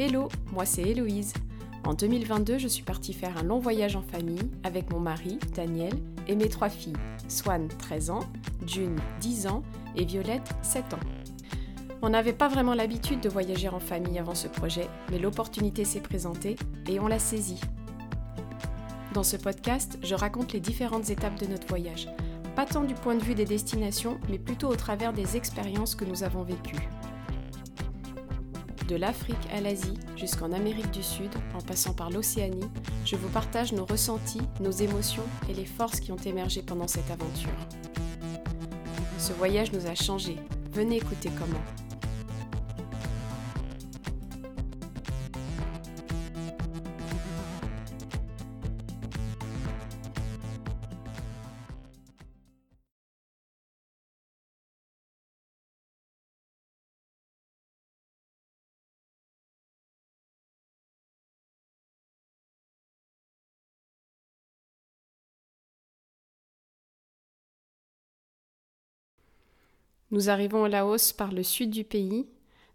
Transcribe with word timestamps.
Hello, 0.00 0.28
moi 0.52 0.64
c'est 0.64 0.82
Héloïse. 0.82 1.32
En 1.84 1.92
2022, 1.92 2.58
je 2.58 2.68
suis 2.68 2.84
partie 2.84 3.12
faire 3.12 3.36
un 3.36 3.42
long 3.42 3.58
voyage 3.58 3.96
en 3.96 4.02
famille 4.02 4.48
avec 4.62 4.92
mon 4.92 5.00
mari, 5.00 5.40
Daniel, 5.56 5.92
et 6.28 6.36
mes 6.36 6.48
trois 6.48 6.68
filles, 6.68 6.92
Swan, 7.26 7.66
13 7.66 8.10
ans, 8.10 8.20
June, 8.64 8.96
10 9.20 9.48
ans, 9.48 9.64
et 9.96 10.04
Violette, 10.04 10.54
7 10.62 10.94
ans. 10.94 11.00
On 12.00 12.10
n'avait 12.10 12.32
pas 12.32 12.46
vraiment 12.46 12.74
l'habitude 12.74 13.18
de 13.18 13.28
voyager 13.28 13.68
en 13.68 13.80
famille 13.80 14.20
avant 14.20 14.36
ce 14.36 14.46
projet, 14.46 14.86
mais 15.10 15.18
l'opportunité 15.18 15.84
s'est 15.84 15.98
présentée 15.98 16.54
et 16.86 17.00
on 17.00 17.08
l'a 17.08 17.18
saisie. 17.18 17.60
Dans 19.14 19.24
ce 19.24 19.36
podcast, 19.36 19.98
je 20.04 20.14
raconte 20.14 20.52
les 20.52 20.60
différentes 20.60 21.10
étapes 21.10 21.40
de 21.40 21.46
notre 21.46 21.66
voyage, 21.66 22.06
pas 22.54 22.66
tant 22.66 22.84
du 22.84 22.94
point 22.94 23.16
de 23.16 23.24
vue 23.24 23.34
des 23.34 23.46
destinations, 23.46 24.20
mais 24.30 24.38
plutôt 24.38 24.68
au 24.68 24.76
travers 24.76 25.12
des 25.12 25.36
expériences 25.36 25.96
que 25.96 26.04
nous 26.04 26.22
avons 26.22 26.44
vécues. 26.44 26.88
De 28.88 28.96
l'Afrique 28.96 29.36
à 29.52 29.60
l'Asie 29.60 29.98
jusqu'en 30.16 30.50
Amérique 30.50 30.90
du 30.90 31.02
Sud, 31.02 31.28
en 31.54 31.60
passant 31.60 31.92
par 31.92 32.08
l'Océanie, 32.08 32.70
je 33.04 33.16
vous 33.16 33.28
partage 33.28 33.74
nos 33.74 33.84
ressentis, 33.84 34.40
nos 34.60 34.70
émotions 34.70 35.24
et 35.50 35.52
les 35.52 35.66
forces 35.66 36.00
qui 36.00 36.10
ont 36.10 36.16
émergé 36.16 36.62
pendant 36.62 36.88
cette 36.88 37.10
aventure. 37.10 37.50
Ce 39.18 39.34
voyage 39.34 39.72
nous 39.72 39.86
a 39.86 39.94
changés. 39.94 40.38
Venez 40.72 40.96
écouter 40.96 41.28
comment. 41.38 41.87
Nous 70.10 70.30
arrivons 70.30 70.62
au 70.62 70.66
Laos 70.66 71.12
par 71.12 71.32
le 71.32 71.42
sud 71.42 71.70
du 71.70 71.84
pays, 71.84 72.26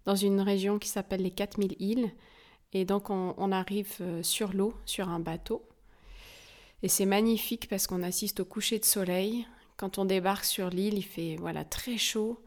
dans 0.06 0.16
une 0.16 0.40
région 0.40 0.78
qui 0.78 0.88
s'appelle 0.88 1.24
les 1.24 1.32
4000 1.32 1.76
îles. 1.80 2.12
Et 2.74 2.86
donc 2.86 3.10
on, 3.10 3.52
arrive 3.52 3.94
euh, 4.02 4.22
sur 4.24 4.54
l'eau, 4.54 4.74
sur 4.86 5.10
un 5.10 5.20
bateau. 5.20 5.64
Et 6.84 6.88
c'est 6.88 7.06
magnifique 7.06 7.68
parce 7.70 7.88
qu'on 7.88 8.04
assiste 8.04 8.40
au 8.42 8.46
coucher 8.46 8.78
de 8.78 8.86
soleil. 8.86 9.48
Quand 9.78 9.98
on 9.98 10.06
débarque 10.06 10.46
sur 10.46 10.70
l'île, 10.70 10.96
il 10.96 11.04
fait 11.04 11.36
voilà 11.40 11.64
très 11.64 11.98
chaud, 11.98 12.40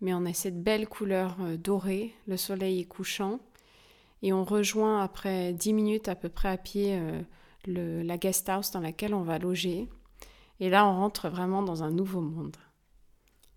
mais 0.00 0.14
on 0.14 0.24
a 0.24 0.32
cette 0.32 0.62
belle 0.62 0.88
couleur 0.88 1.36
euh, 1.40 1.56
dorée, 1.56 2.12
le 2.26 2.36
soleil 2.36 2.80
est 2.80 2.84
couchant. 2.84 3.38
Et 4.22 4.32
on 4.32 4.44
rejoint 4.44 5.02
après 5.02 5.52
10 5.52 5.72
minutes 5.72 6.08
à 6.08 6.14
peu 6.14 6.28
près 6.28 6.48
à 6.48 6.56
pied 6.56 6.98
euh, 6.98 8.02
la 8.02 8.18
guest 8.18 8.48
house 8.48 8.70
dans 8.70 8.80
laquelle 8.80 9.14
on 9.14 9.22
va 9.22 9.38
loger. 9.38 9.88
Et 10.60 10.70
là, 10.70 10.86
on 10.86 10.94
rentre 10.94 11.28
vraiment 11.28 11.62
dans 11.62 11.82
un 11.82 11.90
nouveau 11.90 12.20
monde. 12.20 12.56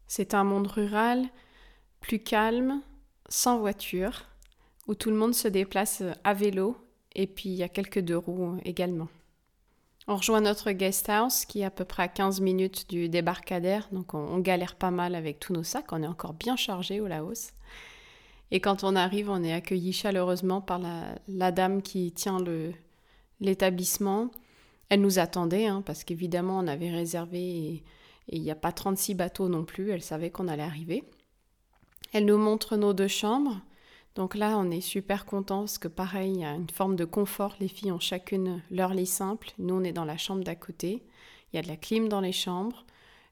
C'est 0.07 0.33
un 0.33 0.43
monde 0.43 0.67
rural, 0.67 1.25
plus 1.99 2.19
calme, 2.19 2.81
sans 3.29 3.59
voiture, 3.59 4.25
où 4.87 4.95
tout 4.95 5.09
le 5.09 5.15
monde 5.15 5.33
se 5.33 5.47
déplace 5.47 6.03
à 6.23 6.33
vélo 6.33 6.77
et 7.15 7.27
puis 7.27 7.49
il 7.49 7.55
y 7.55 7.63
a 7.63 7.69
quelques 7.69 7.99
deux 7.99 8.17
roues 8.17 8.57
également. 8.65 9.07
On 10.07 10.17
rejoint 10.17 10.41
notre 10.41 10.71
guest 10.71 11.09
house 11.09 11.45
qui 11.45 11.61
est 11.61 11.65
à 11.65 11.71
peu 11.71 11.85
près 11.85 12.03
à 12.03 12.07
15 12.07 12.39
minutes 12.41 12.87
du 12.89 13.09
débarcadère, 13.09 13.87
donc 13.91 14.13
on, 14.13 14.37
galère 14.37 14.75
pas 14.75 14.91
mal 14.91 15.15
avec 15.15 15.39
tous 15.39 15.53
nos 15.53 15.63
sacs, 15.63 15.91
on 15.91 16.03
est 16.03 16.07
encore 16.07 16.33
bien 16.33 16.55
chargé 16.55 17.01
au 17.01 17.07
Laos. 17.07 17.53
Et 18.51 18.59
quand 18.59 18.83
on 18.83 18.95
arrive, 18.95 19.31
on 19.31 19.43
est 19.43 19.53
accueilli 19.53 19.94
chaleureusement 19.94 20.61
par 20.61 20.79
la, 21.27 21.51
dame 21.51 21.81
qui 21.81 22.11
tient 22.11 22.38
l'établissement. 23.39 24.29
Elle 24.89 25.01
nous 25.01 25.17
attendait, 25.17 25.65
hein, 25.65 25.81
parce 25.83 26.03
qu'évidemment 26.03 26.59
on 26.59 26.67
avait 26.67 26.91
réservé 26.91 27.83
il 28.30 28.41
n'y 28.41 28.52
a 28.52 28.56
pas 28.56 28.72
36 28.72 29.16
bateaux 29.16 29.50
non 29.50 29.66
plus, 29.66 29.91
elle 29.91 30.02
savait 30.02 30.31
qu'on 30.31 30.47
allait 30.47 30.63
arriver. 30.63 31.03
Elle 32.13 32.25
nous 32.25 32.38
montre 32.38 32.75
nos 32.78 32.94
deux 32.94 33.08
chambres. 33.08 33.59
Donc 34.16 34.36
là, 34.36 34.58
on 34.58 34.72
est 34.72 34.81
super 34.81 35.25
contents 35.25 35.62
parce 35.62 35.78
que 35.78 35.88
pareil, 35.88 36.31
il 36.31 36.40
y 36.40 36.46
a 36.46 36.53
une 36.53 36.69
forme 36.69 36.96
de 36.96 37.06
confort. 37.06 37.56
Les 37.59 37.68
filles 37.68 37.91
ont 37.91 38.00
chacune 38.00 38.62
leur 38.72 38.94
lit 38.94 39.06
simple. 39.06 39.52
Nous, 39.59 39.75
on 39.75 39.84
est 39.84 39.91
dans 39.91 40.06
la 40.06 40.18
chambre 40.18 40.44
d'à 40.44 40.56
côté. 40.56 41.03
Il 41.52 41.58
y 41.58 41.59
a 41.59 41.62
de 41.62 41.68
la 41.68 41.75
clim 41.75 42.08
dans 42.08 42.22
les 42.22 42.31
chambres, 42.31 42.86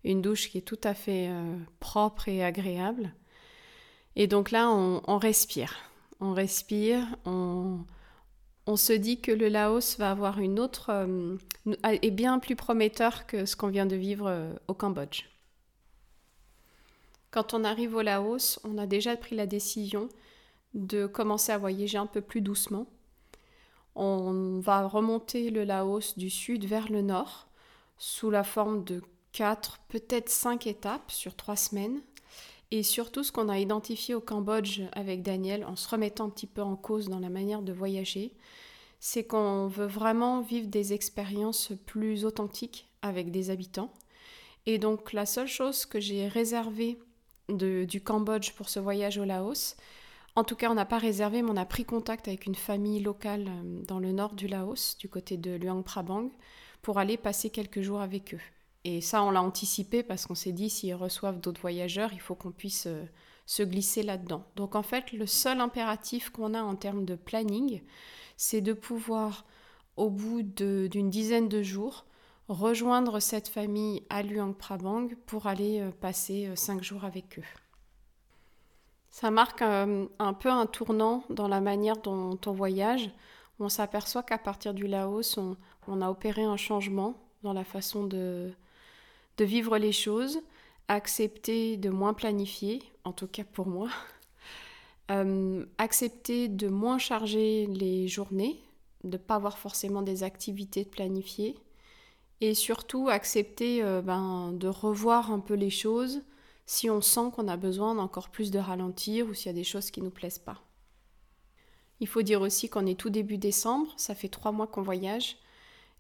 une 0.04 0.22
douche 0.22 0.50
qui 0.50 0.58
est 0.58 0.62
tout 0.62 0.80
à 0.84 0.94
fait 0.94 1.30
euh, 1.30 1.58
propre 1.80 2.28
et 2.28 2.44
agréable. 2.44 3.14
Et 4.16 4.28
donc 4.28 4.52
là, 4.52 4.70
on 4.70 5.18
respire. 5.18 5.76
On 6.20 6.34
respire, 6.34 7.06
on, 7.26 7.80
on 8.66 8.76
se 8.76 8.94
dit 8.94 9.20
que 9.20 9.32
le 9.32 9.50
Laos 9.50 9.98
va 9.98 10.12
avoir 10.12 10.40
une 10.40 10.60
autre 10.60 10.90
euh, 10.90 11.38
est 11.84 12.12
bien 12.12 12.40
plus 12.40 12.56
prometteur 12.56 13.26
que 13.26 13.46
ce 13.46 13.56
qu'on 13.56 13.68
vient 13.68 13.86
de 13.86 13.96
vivre 13.96 14.28
euh, 14.28 14.54
au 14.68 14.74
Cambodge. 14.74 15.26
Quand 17.32 17.54
on 17.54 17.64
arrive 17.64 17.96
au 17.96 18.02
Laos, 18.02 18.60
on 18.64 18.78
a 18.78 18.86
déjà 18.86 19.18
pris 19.18 19.36
la 19.36 19.48
décision 19.48 20.08
de 20.74 21.08
commencer 21.08 21.52
à 21.52 21.58
voyager 21.58 21.98
un 21.98 22.06
peu 22.06 22.22
plus 22.22 22.42
doucement. 22.42 22.88
On 23.96 24.60
va 24.60 24.88
remonter 24.88 25.50
le 25.50 25.64
Laos 25.64 26.18
du 26.18 26.30
sud 26.30 26.66
vers 26.66 26.92
le 26.92 27.02
nord 27.02 27.48
sous 27.98 28.30
la 28.30 28.44
forme 28.44 28.84
de 28.84 29.02
quatre, 29.32 29.80
peut-être 29.90 30.30
cinq 30.30 30.68
étapes 30.68 31.12
sur 31.12 31.36
trois 31.36 31.56
semaines. 31.56 32.02
Et 32.76 32.82
surtout, 32.82 33.24
ce 33.24 33.32
qu'on 33.32 33.50
a 33.50 33.60
identifié 33.60 34.16
au 34.16 34.20
Cambodge 34.20 34.82
avec 34.94 35.22
Daniel, 35.22 35.64
en 35.64 35.76
se 35.76 35.88
remettant 35.88 36.26
un 36.26 36.32
petit 36.32 36.48
peu 36.48 36.64
en 36.64 36.76
cause 36.76 37.08
dans 37.08 37.20
la 37.20 37.30
manière 37.30 37.62
de 37.62 37.72
voyager, 37.72 38.34
c'est 39.00 39.24
qu'on 39.24 39.68
veut 39.68 39.86
vraiment 39.86 40.42
vivre 40.42 40.66
des 40.70 40.92
expériences 40.92 41.72
plus 41.86 42.26
authentiques 42.26 42.90
avec 43.04 43.30
des 43.30 43.52
habitants. 43.52 43.94
Et 44.66 44.80
donc, 44.80 45.14
la 45.14 45.28
seule 45.28 45.48
chose 45.48 45.86
que 45.86 46.00
j'ai 46.00 46.28
réservée 46.28 46.98
du 47.48 48.02
Cambodge 48.04 48.54
pour 48.54 48.70
ce 48.70 48.80
voyage 48.80 49.20
au 49.20 49.24
Laos, 49.24 49.76
en 50.36 50.44
tout 50.44 50.56
cas, 50.56 50.72
on 50.72 50.74
n'a 50.74 50.88
pas 50.88 50.98
réservé, 50.98 51.44
mais 51.44 51.52
on 51.52 51.58
a 51.58 51.66
pris 51.66 51.86
contact 51.86 52.28
avec 52.28 52.48
une 52.48 52.56
famille 52.56 53.02
locale 53.02 53.50
euh, 53.50 53.84
dans 53.84 54.00
le 54.00 54.12
nord 54.12 54.34
du 54.34 54.48
Laos, 54.48 54.98
du 54.98 55.10
côté 55.10 55.38
de 55.38 55.58
Luang 55.58 55.84
Prabang, 55.84 56.32
pour 56.82 56.98
aller 56.98 57.18
passer 57.18 57.52
quelques 57.52 57.82
jours 57.82 58.02
avec 58.02 58.34
eux. 58.34 58.42
Et 58.86 59.00
ça, 59.00 59.24
on 59.24 59.32
l'a 59.32 59.42
anticipé 59.42 60.04
parce 60.04 60.26
qu'on 60.26 60.36
s'est 60.36 60.52
dit, 60.52 60.70
s'ils 60.70 60.96
reçoivent 60.96 61.40
d'autres 61.40 61.62
voyageurs, 61.62 62.12
il 62.14 62.20
faut 62.20 62.36
qu'on 62.36 62.52
puisse 62.52 62.88
euh, 62.88 63.06
se 63.46 63.64
glisser 63.64 64.04
là-dedans. 64.04 64.46
Donc 64.56 64.76
en 64.76 64.84
fait, 64.84 65.14
le 65.14 65.26
seul 65.26 65.62
impératif 65.62 66.30
qu'on 66.30 66.54
a 66.54 66.62
en 66.62 66.76
termes 66.76 67.06
de 67.06 67.16
planning, 67.16 67.82
c'est 68.36 68.62
de 68.62 68.74
pouvoir, 68.74 69.46
au 69.96 70.10
bout 70.10 70.42
d'une 70.44 71.10
dizaine 71.10 71.48
de 71.48 71.64
jours, 71.64 72.06
rejoindre 72.50 73.22
cette 73.22 73.48
famille 73.48 74.04
à 74.10 74.22
Luang 74.22 74.54
Prabang 74.54 75.08
pour 75.28 75.48
aller 75.48 75.80
euh, 75.80 75.92
passer 75.92 76.48
euh, 76.48 76.56
cinq 76.58 76.84
jours 76.84 77.06
avec 77.06 77.40
eux. 77.40 77.46
Ça 79.10 79.32
marque 79.32 79.62
un 79.62 80.34
peu 80.40 80.50
un 80.50 80.66
tournant 80.66 81.24
dans 81.30 81.48
la 81.48 81.62
manière 81.62 81.98
dont 81.98 82.40
on 82.48 82.52
voyage. 82.52 83.12
On 83.60 83.70
s'aperçoit 83.70 84.24
qu'à 84.24 84.40
partir 84.40 84.74
du 84.74 84.88
Laos, 84.88 85.38
on 85.88 86.02
a 86.02 86.10
opéré 86.10 86.44
un 86.44 86.58
changement 86.58 87.14
dans 87.44 87.54
la 87.54 87.64
façon 87.64 88.08
de, 88.08 88.52
de 89.38 89.46
vivre 89.46 89.78
les 89.78 89.92
choses, 89.92 90.40
accepter 90.88 91.78
de 91.78 91.90
moins 91.90 92.14
planifier, 92.14 92.84
en 93.04 93.14
tout 93.14 93.28
cas 93.28 93.44
pour 93.44 93.68
moi, 93.68 93.90
euh, 95.12 95.66
accepter 95.78 96.48
de 96.48 96.68
moins 96.68 96.98
charger 96.98 97.68
les 97.68 98.08
journées, 98.08 98.60
de 99.04 99.18
ne 99.18 99.18
pas 99.18 99.36
avoir 99.36 99.58
forcément 99.58 100.02
des 100.02 100.24
activités 100.24 100.84
de 100.84 100.90
planifier, 100.90 101.58
et 102.42 102.54
surtout 102.54 103.10
accepter 103.10 103.84
euh, 103.84 104.02
ben, 104.02 104.52
de 104.54 104.68
revoir 104.68 105.32
un 105.32 105.40
peu 105.40 105.54
les 105.54 105.70
choses 105.70 106.22
si 106.66 106.90
on 106.90 107.02
sent 107.02 107.32
qu'on 107.34 107.48
a 107.48 107.58
besoin 107.58 107.96
d'encore 107.96 108.30
plus 108.30 108.52
de 108.52 108.60
ralentir 108.60 109.28
ou 109.28 109.34
s'il 109.34 109.48
y 109.48 109.50
a 109.50 109.54
des 109.54 109.64
choses 109.64 109.92
qui 109.92 110.00
ne 110.00 110.06
nous 110.06 110.12
plaisent 110.12 110.40
pas. 110.40 110.62
Il 112.00 112.08
faut 112.08 112.22
dire 112.22 112.42
aussi 112.42 112.70
qu'on 112.70 112.86
est 112.86 113.00
tout 113.00 113.10
début 113.10 113.38
décembre, 113.38 113.94
ça 113.98 114.16
fait 114.16 114.28
trois 114.28 114.52
mois 114.52 114.68
qu'on 114.68 114.82
voyage, 114.82 115.38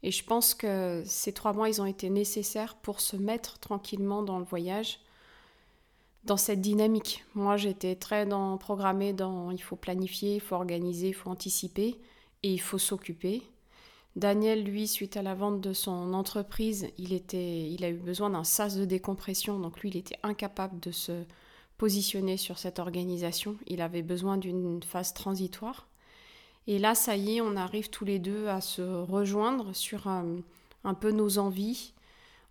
et 0.03 0.11
je 0.11 0.23
pense 0.23 0.53
que 0.53 1.01
ces 1.05 1.31
trois 1.31 1.53
mois, 1.53 1.69
ils 1.69 1.81
ont 1.81 1.85
été 1.85 2.09
nécessaires 2.09 2.75
pour 2.75 2.99
se 2.99 3.15
mettre 3.15 3.57
tranquillement 3.59 4.21
dans 4.21 4.37
le 4.37 4.43
voyage, 4.43 4.99
dans 6.25 6.35
cette 6.35 6.59
dynamique. 6.59 7.23
Moi, 7.35 7.55
j'étais 7.55 7.95
très 7.95 8.25
dans, 8.25 8.57
programmée 8.57 9.13
dans 9.13 9.49
il 9.49 9.61
faut 9.61 9.77
planifier, 9.77 10.35
il 10.35 10.41
faut 10.41 10.55
organiser, 10.55 11.07
il 11.07 11.13
faut 11.13 11.29
anticiper 11.29 11.97
et 12.43 12.53
il 12.53 12.59
faut 12.59 12.77
s'occuper. 12.77 13.43
Daniel, 14.17 14.63
lui, 14.63 14.87
suite 14.87 15.15
à 15.15 15.23
la 15.23 15.33
vente 15.33 15.61
de 15.61 15.73
son 15.73 16.13
entreprise, 16.13 16.87
il, 16.97 17.13
était, 17.13 17.69
il 17.71 17.83
a 17.85 17.89
eu 17.89 17.97
besoin 17.97 18.29
d'un 18.29 18.43
sas 18.43 18.75
de 18.75 18.85
décompression, 18.85 19.57
donc 19.57 19.79
lui, 19.79 19.89
il 19.89 19.97
était 19.97 20.19
incapable 20.21 20.79
de 20.81 20.91
se 20.91 21.23
positionner 21.77 22.37
sur 22.37 22.59
cette 22.59 22.77
organisation. 22.77 23.55
Il 23.67 23.81
avait 23.81 24.03
besoin 24.03 24.37
d'une 24.37 24.83
phase 24.83 25.13
transitoire. 25.13 25.87
Et 26.67 26.79
là, 26.79 26.95
ça 26.95 27.15
y 27.15 27.37
est, 27.37 27.41
on 27.41 27.55
arrive 27.55 27.89
tous 27.89 28.05
les 28.05 28.19
deux 28.19 28.47
à 28.47 28.61
se 28.61 28.81
rejoindre 28.81 29.73
sur 29.75 30.07
un, 30.07 30.43
peu 30.99 31.11
nos 31.11 31.37
envies. 31.37 31.93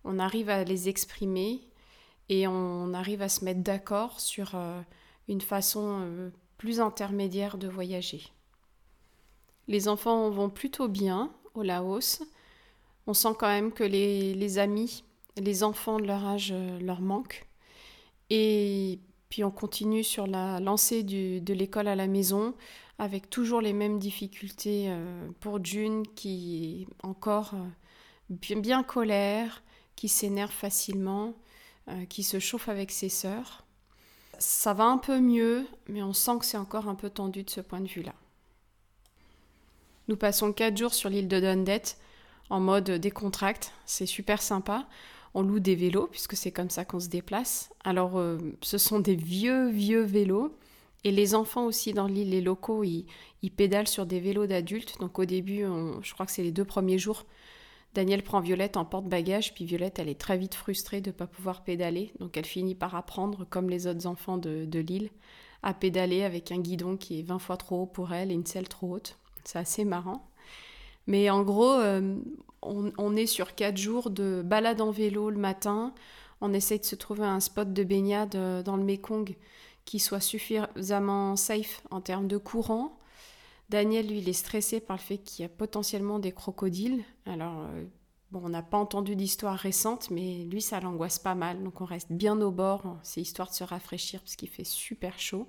On 0.03 0.19
arrive 0.19 0.49
à 0.49 0.63
les 0.63 0.89
exprimer 0.89 1.61
et 2.29 2.47
on 2.47 2.93
arrive 2.93 3.21
à 3.21 3.29
se 3.29 3.43
mettre 3.43 3.61
d'accord 3.61 4.19
sur 4.19 4.51
euh, 4.53 4.81
une 5.27 5.41
façon 5.41 6.01
euh, 6.01 6.29
plus 6.57 6.79
intermédiaire 6.79 7.57
de 7.57 7.67
voyager. 7.67 8.23
Les 9.67 9.87
enfants 9.87 10.29
vont 10.29 10.49
plutôt 10.49 10.87
bien 10.87 11.31
au 11.55 11.63
Laos. 11.63 12.21
On 13.07 13.13
sent 13.13 13.35
quand 13.39 13.47
même 13.47 13.71
que 13.71 13.83
les, 13.83 14.57
amis, 14.59 15.03
les 15.37 15.63
enfants 15.63 15.99
de 15.99 16.05
leur 16.05 16.23
âge 16.25 16.51
euh, 16.51 16.79
leur 16.79 17.01
manquent. 17.01 17.47
Et 18.29 18.99
puis 19.29 19.43
on 19.43 19.51
continue 19.51 20.03
sur 20.03 20.27
la 20.27 20.59
lancée 20.59 21.01
de 21.03 21.53
l'école 21.53 21.87
à 21.87 21.95
la 21.95 22.07
maison 22.07 22.53
avec 22.99 23.29
toujours 23.29 23.61
les 23.61 23.73
mêmes 23.73 23.99
difficultés 23.99 24.85
euh, 24.87 25.27
pour 25.39 25.63
June 25.63 26.03
qui 26.15 26.87
est 26.87 27.05
encore 27.05 27.53
bien, 28.29 28.59
bien 28.59 28.83
colère, 28.83 29.63
qui 29.95 30.07
s'énerve 30.07 30.51
facilement, 30.51 31.35
qui 32.09 32.23
se 32.23 32.39
chauffe 32.39 32.69
avec 32.69 32.91
ses 32.91 33.09
sœurs. 33.09 33.65
Ça 34.39 34.73
va 34.73 34.85
un 34.85 34.97
peu 34.97 35.19
mieux, 35.19 35.67
mais 35.87 36.01
on 36.01 36.13
sent 36.13 36.39
que 36.39 36.45
c'est 36.45 36.57
encore 36.57 36.87
un 36.87 36.95
peu 36.95 37.09
tendu 37.09 37.43
de 37.43 37.49
ce 37.49 37.61
point 37.61 37.81
de 37.81 37.87
vue-là. 37.87 38.13
Nous 40.07 40.15
passons 40.15 40.53
4 40.53 40.77
jours 40.77 40.93
sur 40.93 41.09
l'île 41.09 41.27
de 41.27 41.39
Dundet 41.39 41.83
en 42.49 42.59
mode 42.59 42.91
décontracte, 42.91 43.71
c'est 43.85 44.05
super 44.05 44.41
sympa. 44.41 44.87
On 45.33 45.41
loue 45.41 45.59
des 45.59 45.75
vélos 45.75 46.07
puisque 46.07 46.35
c'est 46.35 46.51
comme 46.51 46.69
ça 46.69 46.85
qu'on 46.85 46.99
se 46.99 47.07
déplace. 47.07 47.71
Alors 47.83 48.19
euh, 48.19 48.37
ce 48.61 48.77
sont 48.77 48.99
des 48.99 49.15
vieux 49.15 49.69
vieux 49.69 50.03
vélos 50.03 50.55
et 51.03 51.11
les 51.11 51.35
enfants 51.35 51.65
aussi 51.65 51.93
dans 51.93 52.07
l'île, 52.07 52.29
les 52.29 52.41
locaux, 52.41 52.83
ils, 52.83 53.05
pédalent 53.55 53.87
sur 53.87 54.05
des 54.05 54.19
vélos 54.19 54.47
d'adultes. 54.47 54.97
Donc 54.99 55.19
au 55.19 55.25
début, 55.25 55.65
je 56.01 56.13
crois 56.13 56.25
que 56.25 56.31
c'est 56.31 56.43
les 56.43 56.51
deux 56.51 56.65
premiers 56.65 56.97
jours, 56.97 57.25
Daniel 57.93 58.23
prend 58.23 58.39
Violette 58.39 58.75
en 58.75 58.85
porte-bagages, 58.85 59.53
puis 59.53 59.65
Violette, 59.65 59.99
elle 59.99 60.09
est 60.09 60.19
très 60.19 60.37
vite 60.37 60.55
frustrée 60.55 60.99
de 60.99 61.09
ne 61.09 61.15
pas 61.15 61.27
pouvoir 61.27 61.63
pédaler, 61.63 62.11
donc 62.19 62.37
elle 62.37 62.45
finit 62.45 62.75
par 62.75 62.95
apprendre, 62.95 63.45
comme 63.49 63.69
les 63.69 63.85
autres 63.85 64.07
enfants 64.07 64.37
de, 64.37 64.79
l'île, 64.79 65.11
à 65.61 65.73
pédaler 65.73 66.23
avec 66.23 66.51
un 66.51 66.59
guidon 66.59 66.97
qui 66.97 67.19
est 67.19 67.23
20 67.23 67.39
fois 67.39 67.57
trop 67.57 67.83
haut 67.83 67.85
pour 67.85 68.11
elle 68.11 68.31
et 68.31 68.33
une 68.33 68.45
selle 68.45 68.67
trop 68.67 68.95
haute. 68.95 69.17
C'est 69.43 69.59
assez 69.59 69.85
marrant. 69.85 70.27
Mais 71.05 71.29
en 71.29 71.43
gros, 71.43 71.73
euh, 71.73 72.17
on, 72.61 73.15
est 73.15 73.27
sur 73.27 73.53
4 73.55 73.77
jours 73.77 74.09
de 74.09 74.41
balade 74.43 74.81
en 74.81 74.89
vélo 74.89 75.29
le 75.29 75.37
matin. 75.37 75.93
On 76.41 76.53
essaie 76.53 76.79
de 76.79 76.85
se 76.85 76.95
trouver 76.95 77.25
un 77.25 77.41
spot 77.41 77.73
de 77.73 77.83
baignade 77.83 78.35
euh, 78.35 78.63
dans 78.63 78.77
le 78.77 78.83
Mekong 78.83 79.35
qui 79.85 79.99
soit 79.99 80.19
suffisamment 80.19 81.35
safe 81.35 81.81
en 81.91 82.01
termes 82.01 82.27
de 82.27 82.37
courant, 82.37 82.97
Daniel, 83.69 84.07
lui, 84.07 84.19
il 84.19 84.29
est 84.29 84.33
stressé 84.33 84.79
par 84.79 84.97
le 84.97 85.01
fait 85.01 85.17
qu'il 85.17 85.43
y 85.43 85.45
a 85.45 85.49
potentiellement 85.49 86.19
des 86.19 86.31
crocodiles. 86.31 87.03
Alors, 87.25 87.61
euh, 87.61 87.83
bon, 88.31 88.41
on 88.43 88.49
n'a 88.49 88.61
pas 88.61 88.77
entendu 88.77 89.15
d'histoire 89.15 89.57
récente, 89.57 90.11
mais 90.11 90.43
lui, 90.43 90.61
ça 90.61 90.79
l'angoisse 90.79 91.17
pas 91.17 91.35
mal. 91.35 91.63
Donc, 91.63 91.81
on 91.81 91.85
reste 91.85 92.11
bien 92.11 92.39
au 92.41 92.51
bord. 92.51 92.97
C'est 93.03 93.21
histoire 93.21 93.49
de 93.49 93.55
se 93.55 93.63
rafraîchir 93.63 94.19
parce 94.21 94.35
qu'il 94.35 94.49
fait 94.49 94.63
super 94.63 95.17
chaud. 95.17 95.47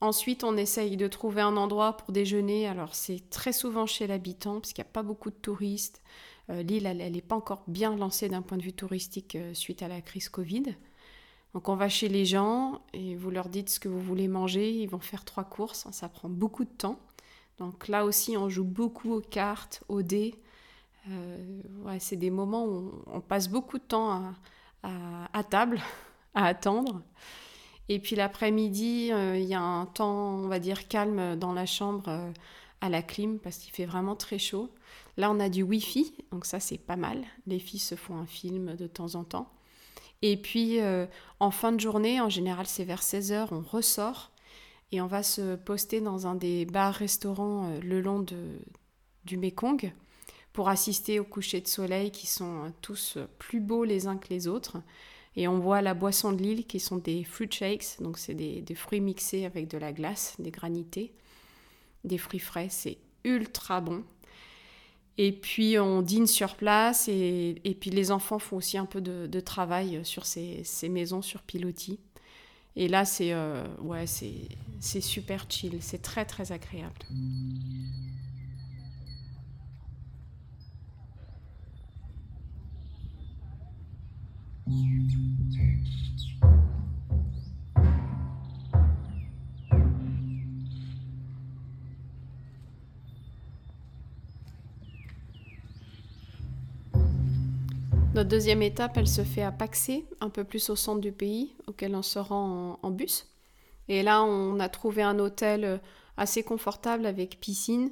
Ensuite, 0.00 0.44
on 0.44 0.56
essaye 0.56 0.96
de 0.96 1.08
trouver 1.08 1.42
un 1.42 1.56
endroit 1.56 1.96
pour 1.96 2.12
déjeuner. 2.12 2.68
Alors, 2.68 2.94
c'est 2.94 3.28
très 3.30 3.52
souvent 3.52 3.86
chez 3.86 4.06
l'habitant 4.06 4.60
parce 4.60 4.72
qu'il 4.72 4.82
n'y 4.82 4.88
a 4.88 4.92
pas 4.92 5.02
beaucoup 5.02 5.30
de 5.30 5.36
touristes. 5.36 6.02
Euh, 6.50 6.62
l'île, 6.62 6.86
elle 6.86 7.12
n'est 7.12 7.20
pas 7.20 7.36
encore 7.36 7.62
bien 7.66 7.96
lancée 7.96 8.28
d'un 8.28 8.42
point 8.42 8.58
de 8.58 8.62
vue 8.62 8.72
touristique 8.72 9.36
euh, 9.36 9.54
suite 9.54 9.82
à 9.82 9.88
la 9.88 10.00
crise 10.02 10.28
Covid. 10.28 10.76
Donc 11.54 11.68
on 11.68 11.76
va 11.76 11.88
chez 11.88 12.08
les 12.08 12.24
gens 12.24 12.80
et 12.92 13.14
vous 13.14 13.30
leur 13.30 13.48
dites 13.48 13.68
ce 13.68 13.80
que 13.80 13.88
vous 13.88 14.00
voulez 14.00 14.28
manger, 14.28 14.72
ils 14.72 14.88
vont 14.88 15.00
faire 15.00 15.24
trois 15.24 15.44
courses, 15.44 15.86
ça 15.90 16.08
prend 16.08 16.28
beaucoup 16.28 16.64
de 16.64 16.70
temps. 16.70 16.98
Donc 17.58 17.88
là 17.88 18.04
aussi 18.04 18.36
on 18.36 18.48
joue 18.48 18.64
beaucoup 18.64 19.12
aux 19.12 19.20
cartes, 19.20 19.84
aux 19.88 20.02
dés. 20.02 20.34
Euh, 21.10 21.96
c'est 21.98 22.16
des 22.16 22.30
moments 22.30 22.64
où 22.64 22.92
on, 23.06 23.20
passe 23.20 23.48
beaucoup 23.48 23.78
de 23.78 23.82
temps 23.82 24.32
à, 24.82 25.44
table, 25.44 25.80
à 26.34 26.46
attendre. 26.46 27.02
Et 27.88 27.98
puis 27.98 28.16
l'après-midi, 28.16 29.12
euh, 29.12 29.36
il 29.36 29.44
y 29.44 29.54
a 29.54 29.60
un 29.60 29.86
temps, 29.86 30.36
on 30.36 30.48
va 30.48 30.58
dire, 30.58 30.88
calme 30.88 31.36
dans 31.36 31.52
la 31.52 31.66
chambre 31.66 32.04
euh, 32.08 32.32
à 32.80 32.88
la 32.88 33.02
clim 33.02 33.38
parce 33.38 33.58
qu'il 33.58 33.72
fait 33.72 33.84
vraiment 33.84 34.16
très 34.16 34.38
chaud. 34.38 34.70
Là, 35.16 35.30
on 35.30 35.40
a 35.40 35.48
du 35.48 35.62
Wi-Fi, 35.62 36.14
donc 36.30 36.46
ça, 36.46 36.60
c'est 36.60 36.78
pas 36.78 36.96
mal. 36.96 37.22
Les 37.46 37.58
filles 37.58 37.80
se 37.80 37.96
font 37.96 38.16
un 38.16 38.26
film 38.26 38.76
de 38.76 38.86
temps 38.86 39.14
en 39.16 39.24
temps. 39.24 39.50
Et 40.22 40.36
puis 40.36 40.80
euh, 40.80 41.06
en 41.40 41.50
fin 41.50 41.72
de 41.72 41.80
journée, 41.80 42.20
en 42.20 42.28
général 42.28 42.66
c'est 42.66 42.84
vers 42.84 43.02
16h, 43.02 43.48
on 43.50 43.60
ressort 43.60 44.30
et 44.92 45.00
on 45.00 45.06
va 45.06 45.22
se 45.22 45.56
poster 45.56 46.00
dans 46.00 46.26
un 46.26 46.36
des 46.36 46.64
bars-restaurants 46.64 47.70
euh, 47.70 47.80
le 47.80 48.00
long 48.00 48.20
de, 48.20 48.60
du 49.24 49.36
Mekong 49.36 49.92
pour 50.52 50.68
assister 50.68 51.18
au 51.18 51.24
coucher 51.24 51.60
de 51.60 51.66
soleil 51.66 52.12
qui 52.12 52.26
sont 52.26 52.64
euh, 52.64 52.68
tous 52.82 53.18
plus 53.38 53.60
beaux 53.60 53.84
les 53.84 54.06
uns 54.06 54.16
que 54.16 54.28
les 54.28 54.46
autres. 54.46 54.78
Et 55.34 55.48
on 55.48 55.58
voit 55.58 55.80
la 55.80 55.94
boisson 55.94 56.32
de 56.32 56.42
l'île 56.42 56.66
qui 56.66 56.78
sont 56.78 56.98
des 56.98 57.24
fruit 57.24 57.50
shakes, 57.50 57.96
donc 58.00 58.18
c'est 58.18 58.34
des, 58.34 58.74
fruits 58.74 59.00
mixés 59.00 59.46
avec 59.46 59.66
de 59.66 59.78
la 59.78 59.92
glace, 59.92 60.36
des 60.38 60.50
granités, 60.50 61.14
des 62.04 62.18
fruits 62.18 62.38
frais, 62.38 62.68
c'est 62.68 62.98
ultra 63.24 63.80
bon. 63.80 64.04
Et 65.18 65.32
puis 65.32 65.78
on 65.78 66.02
dîne 66.02 66.26
sur 66.26 66.56
place 66.56 67.08
et, 67.08 67.76
puis 67.80 67.90
les 67.90 68.10
enfants 68.10 68.38
font 68.38 68.56
aussi 68.56 68.78
un 68.78 68.86
peu 68.86 69.00
de, 69.00 69.40
travail 69.40 70.00
sur 70.04 70.24
ces, 70.26 70.64
maisons 70.88 71.22
sur 71.22 71.42
pilotis. 71.42 71.98
Et 72.74 72.88
là, 72.88 73.04
c'est 73.04 73.34
euh, 73.34 73.66
ouais, 73.80 74.06
c'est 74.06 75.00
super 75.00 75.44
chill, 75.48 75.76
c'est 75.80 76.00
très 76.00 76.24
très 76.24 76.52
agréable. 76.52 76.94
Notre 98.14 98.28
deuxième 98.28 98.60
étape, 98.60 98.98
elle 98.98 99.08
se 99.08 99.24
fait 99.24 99.40
à 99.42 99.50
Paxé, 99.50 100.04
un 100.20 100.28
peu 100.28 100.44
plus 100.44 100.68
au 100.68 100.76
centre 100.76 101.00
du 101.00 101.12
pays, 101.12 101.54
auquel 101.66 101.94
on 101.96 102.02
se 102.02 102.18
rend 102.18 102.78
en, 102.82 102.90
bus. 102.90 103.26
Et 103.88 104.02
là, 104.02 104.22
on 104.22 104.60
a 104.60 104.68
trouvé 104.68 105.00
un 105.00 105.18
hôtel 105.18 105.64
euh, 105.64 105.78
assez 106.18 106.42
confortable 106.42 107.06
avec 107.06 107.40
piscine, 107.40 107.90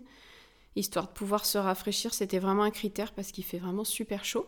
histoire 0.76 1.06
de 1.06 1.12
pouvoir 1.12 1.46
se 1.46 1.56
rafraîchir. 1.56 2.12
C'était 2.12 2.38
vraiment 2.38 2.64
un 2.64 2.70
critère 2.70 3.12
parce 3.12 3.32
qu'il 3.32 3.44
fait 3.44 3.56
vraiment 3.56 3.82
super 3.82 4.26
chaud. 4.26 4.44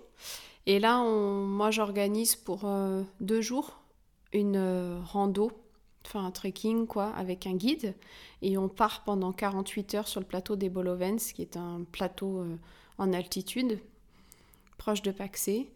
Et 0.66 0.78
là, 0.78 1.02
moi, 1.02 1.70
j'organise 1.70 2.36
pour 2.36 2.66
euh, 2.66 3.02
deux 3.20 3.40
jours 3.40 3.80
une 4.34 4.56
euh, 4.56 5.00
rando, 5.02 5.52
enfin 6.04 6.26
un 6.26 6.32
trekking, 6.32 6.86
quoi, 6.86 7.14
avec 7.16 7.46
un 7.46 7.54
guide. 7.54 7.94
Et 8.42 8.58
on 8.58 8.68
part 8.68 9.04
pendant 9.04 9.32
48 9.32 9.94
heures 9.94 10.08
sur 10.08 10.20
le 10.20 10.26
plateau 10.26 10.54
des 10.54 10.68
Bolovens, 10.68 11.32
qui 11.34 11.40
est 11.40 11.56
un 11.56 11.84
plateau 11.90 12.44
en 12.98 13.12
altitude, 13.14 13.78
proche 14.82 15.02
de 15.02 15.12
Paxé. 15.12 15.68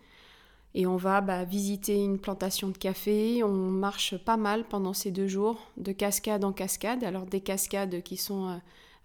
Et 0.75 0.85
on 0.85 0.97
va 0.97 1.21
bah, 1.21 1.45
visiter 1.45 1.95
une 1.95 2.19
plantation 2.19 2.69
de 2.71 2.77
café. 2.77 3.45
On 3.45 3.53
marche 3.53 4.17
pas 4.17 4.37
mal 4.37 4.67
pendant 4.67 4.95
ces 4.95 5.13
deux 5.13 5.29
jours, 5.29 5.71
de 5.77 5.93
cascade 5.93 6.43
en 6.45 6.53
cascade. 6.53 7.05
Alors 7.05 7.25
des 7.25 7.41
cascades 7.41 8.03
qui 8.03 8.17
sont 8.17 8.49
euh, 8.49 8.57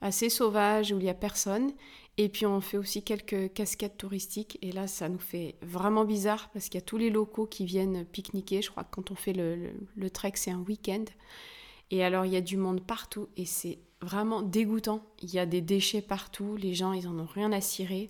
assez 0.01 0.29
sauvages, 0.29 0.91
où 0.91 0.97
il 0.97 1.03
n'y 1.03 1.09
a 1.09 1.13
personne. 1.13 1.71
Et 2.17 2.29
puis 2.29 2.47
on 2.47 2.61
fait 2.61 2.77
aussi 2.77 3.03
quelques 3.03 3.53
cascades 3.53 3.95
touristiques. 3.95 4.57
Et 4.63 4.71
là, 4.71 4.87
ça 4.87 5.07
nous 5.07 5.19
fait 5.19 5.53
vraiment 5.61 6.03
bizarre 6.03 6.49
parce 6.51 6.65
qu'il 6.65 6.79
y 6.79 6.83
a 6.83 6.85
tous 6.85 6.97
les 6.97 7.11
locaux 7.11 7.45
qui 7.45 7.65
viennent 7.65 8.03
pique-niquer. 8.05 8.63
Je 8.63 8.71
crois 8.71 8.83
que 8.83 8.95
quand 8.95 9.11
on 9.11 9.15
fait 9.15 9.33
le, 9.33 9.69
le 9.95 10.09
trek, 10.09 10.33
c'est 10.33 10.51
un 10.51 10.63
week-end. 10.67 11.05
Et 11.91 12.03
alors, 12.03 12.25
il 12.25 12.33
y 12.33 12.37
a 12.37 12.41
du 12.41 12.57
monde 12.57 12.81
partout 12.81 13.27
et 13.37 13.45
c'est 13.45 13.77
vraiment 14.01 14.41
dégoûtant. 14.41 15.03
Il 15.21 15.31
y 15.31 15.37
a 15.37 15.45
des 15.45 15.61
déchets 15.61 16.01
partout. 16.01 16.55
Les 16.55 16.73
gens, 16.73 16.91
ils 16.91 17.07
en 17.07 17.19
ont 17.19 17.29
rien 17.31 17.51
à 17.51 17.61
cirer. 17.61 18.09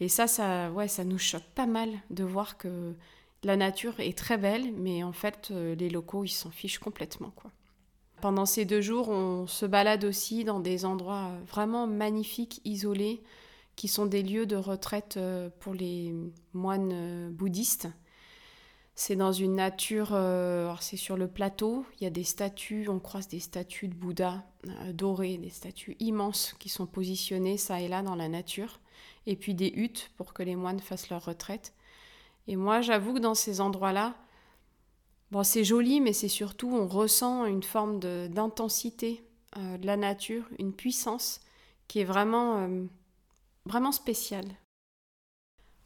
Et 0.00 0.08
ça, 0.08 0.26
ça, 0.26 0.70
ouais, 0.72 0.88
ça 0.88 1.04
nous 1.04 1.18
choque 1.18 1.48
pas 1.54 1.66
mal 1.66 1.90
de 2.10 2.24
voir 2.24 2.58
que 2.58 2.94
la 3.44 3.56
nature 3.56 4.00
est 4.00 4.16
très 4.16 4.38
belle, 4.38 4.72
mais 4.72 5.02
en 5.02 5.12
fait, 5.12 5.48
euh, 5.50 5.74
les 5.74 5.90
locaux, 5.90 6.24
ils 6.24 6.30
s'en 6.30 6.50
fichent 6.50 6.78
complètement, 6.78 7.30
quoi. 7.36 7.50
Pendant 8.20 8.46
ces 8.46 8.64
deux 8.64 8.80
jours, 8.80 9.10
on 9.10 9.46
se 9.46 9.66
balade 9.66 10.04
aussi 10.04 10.44
dans 10.44 10.60
des 10.60 10.86
endroits 10.86 11.28
euh, 11.30 11.44
vraiment 11.46 11.86
magnifiques, 11.86 12.62
isolés, 12.64 13.22
qui 13.76 13.86
sont 13.86 14.06
des 14.06 14.22
lieux 14.22 14.46
de 14.46 14.56
retraite 14.56 15.16
euh, 15.16 15.50
pour 15.60 15.74
les 15.74 16.14
moines 16.54 17.30
bouddhistes. 17.32 17.88
C'est 18.94 19.16
dans 19.16 19.32
une 19.32 19.56
nature, 19.56 20.16
c'est 20.80 20.96
sur 20.96 21.16
le 21.16 21.26
plateau, 21.26 21.84
il 21.98 22.04
y 22.04 22.06
a 22.06 22.10
des 22.10 22.22
statues, 22.22 22.88
on 22.88 23.00
croise 23.00 23.26
des 23.26 23.40
statues 23.40 23.88
de 23.88 23.94
Bouddha 23.94 24.44
dorées, 24.92 25.36
des 25.36 25.50
statues 25.50 25.96
immenses 25.98 26.54
qui 26.60 26.68
sont 26.68 26.86
positionnées 26.86 27.56
ça 27.56 27.80
et 27.80 27.88
là 27.88 28.02
dans 28.02 28.14
la 28.14 28.28
nature 28.28 28.78
et 29.26 29.36
puis 29.36 29.54
des 29.54 29.72
huttes 29.74 30.10
pour 30.16 30.34
que 30.34 30.42
les 30.42 30.56
moines 30.56 30.80
fassent 30.80 31.10
leur 31.10 31.24
retraite. 31.24 31.72
Et 32.46 32.56
moi, 32.56 32.80
j'avoue 32.80 33.14
que 33.14 33.20
dans 33.20 33.34
ces 33.34 33.60
endroits-là, 33.60 34.14
bon, 35.30 35.42
c'est 35.42 35.64
joli, 35.64 36.00
mais 36.00 36.12
c'est 36.12 36.28
surtout, 36.28 36.68
on 36.68 36.86
ressent 36.86 37.46
une 37.46 37.62
forme 37.62 38.00
d'intensité 38.00 39.24
euh, 39.56 39.78
de, 39.78 39.86
la 39.86 39.96
nature, 39.96 40.44
une 40.58 40.72
puissance 40.72 41.40
qui 41.88 42.00
est 42.00 42.04
vraiment, 42.04 42.58
euh, 42.58 42.84
vraiment 43.64 43.92
spéciale. 43.92 44.46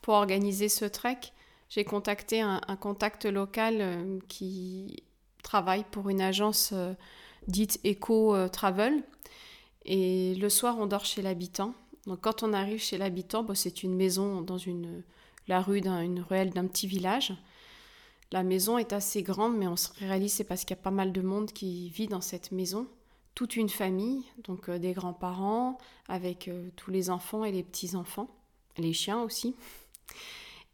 Pour 0.03 0.15
organiser 0.15 0.69
ce 0.69 0.85
trek, 0.85 1.19
j'ai 1.69 1.85
contacté 1.85 2.41
un, 2.41 2.61
contact 2.81 3.27
local 3.27 3.77
euh, 3.81 4.19
qui 4.29 5.03
travaille 5.43 5.85
pour 5.91 6.09
une 6.09 6.21
agence 6.21 6.75
dite 7.47 7.81
Eco 7.87 8.49
Travel 8.49 9.03
Et 9.85 10.35
le 10.35 10.49
soir, 10.49 10.77
on 10.79 10.87
dort 10.87 11.05
chez 11.05 11.23
l'habitant. 11.23 11.75
Donc 12.09 12.23
quand 12.23 12.43
on 12.43 12.55
arrive 12.55 12.81
chez 12.81 12.97
l'habitant, 12.97 13.43
bon, 13.43 13.55
c'est 13.55 13.83
une 13.83 13.95
maison 13.95 14.41
dans 14.41 14.57
la 15.47 15.61
rue 15.61 15.83
d'une 15.83 16.25
ruelle 16.27 16.51
d'un 16.51 16.67
petit 16.67 16.87
village. 16.87 17.35
La 18.33 18.43
maison 18.43 18.79
est 18.79 18.95
assez 18.95 19.23
grande, 19.23 19.59
mais 19.59 19.67
on 19.67 19.77
se 19.77 19.91
réalise 19.99 20.33
c'est 20.33 20.45
parce 20.45 20.65
qu'il 20.65 20.75
y 20.75 20.81
a 20.81 20.83
pas 20.83 20.91
mal 20.91 21.13
de 21.13 21.21
monde 21.21 21.53
qui 21.53 21.91
vit 21.91 22.09
dans 22.09 22.23
cette 22.23 22.51
maison. 22.51 22.87
Toute 23.35 23.57
une 23.57 23.69
famille, 23.69 24.25
donc 24.45 24.71
euh, 24.71 24.79
des 24.79 24.95
grands-parents, 24.95 25.77
avec 26.09 26.49
euh, 26.49 26.71
tous 26.77 26.91
les 26.91 27.11
enfants 27.11 27.45
et 27.45 27.53
les 27.53 27.63
petits-enfants, 27.63 28.29
les 28.79 28.95
chiens 28.95 29.23
aussi. 29.23 29.55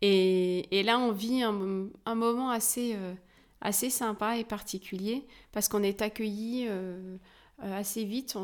Et, 0.02 0.82
là, 0.84 0.98
on 0.98 1.10
vit 1.10 1.42
un, 1.42 1.52
moment 2.14 2.50
assez, 2.50 2.94
euh, 2.94 3.14
assez 3.60 3.90
sympa 3.90 4.36
et 4.36 4.44
particulier, 4.44 5.26
parce 5.50 5.68
qu'on 5.68 5.82
est 5.82 6.00
accueilli 6.00 6.68
assez 7.58 8.04
vite. 8.04 8.36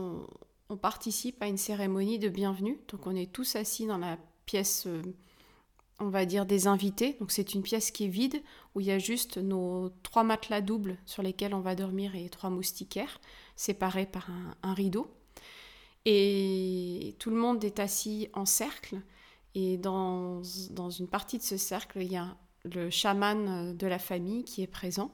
On, 0.70 0.76
participe 0.76 1.42
à 1.42 1.48
une 1.48 1.58
cérémonie 1.58 2.18
de 2.18 2.28
bienvenue, 2.28 2.78
donc 2.88 3.06
on 3.06 3.14
est 3.14 3.30
tous 3.30 3.56
assis 3.56 3.86
dans 3.86 3.98
la 3.98 4.18
pièce 4.46 4.86
on 6.00 6.08
va 6.08 6.24
dire, 6.24 6.46
des 6.46 6.66
invités. 6.66 7.16
Donc 7.20 7.30
c'est 7.30 7.54
une 7.54 7.62
pièce 7.62 7.90
qui 7.90 8.04
est 8.06 8.08
vide, 8.08 8.42
où 8.74 8.80
il 8.80 8.86
y 8.86 8.90
a 8.90 8.98
juste 8.98 9.36
nos 9.36 9.90
trois 10.02 10.24
matelas 10.24 10.62
doubles 10.62 10.96
sur 11.06 11.22
lesquels 11.22 11.54
on 11.54 11.60
va 11.60 11.74
dormir 11.74 12.16
et 12.16 12.28
trois 12.30 12.50
moustiquaires, 12.50 13.20
séparés 13.54 14.06
par 14.06 14.28
un, 14.62 14.74
rideau. 14.74 15.10
Et 16.06 17.14
tout 17.18 17.30
le 17.30 17.36
monde 17.36 17.62
est 17.62 17.78
assis 17.78 18.28
en 18.32 18.46
cercle. 18.46 19.00
Et 19.54 19.76
dans, 19.76 20.40
dans, 20.70 20.90
une 20.90 21.08
partie 21.08 21.36
de 21.36 21.42
ce 21.42 21.58
cercle, 21.58 22.00
il 22.00 22.10
y 22.10 22.16
a 22.16 22.36
le 22.64 22.88
chaman 22.88 23.76
de 23.76 23.86
la 23.86 23.98
famille 23.98 24.44
qui 24.44 24.62
est 24.62 24.66
présent, 24.66 25.12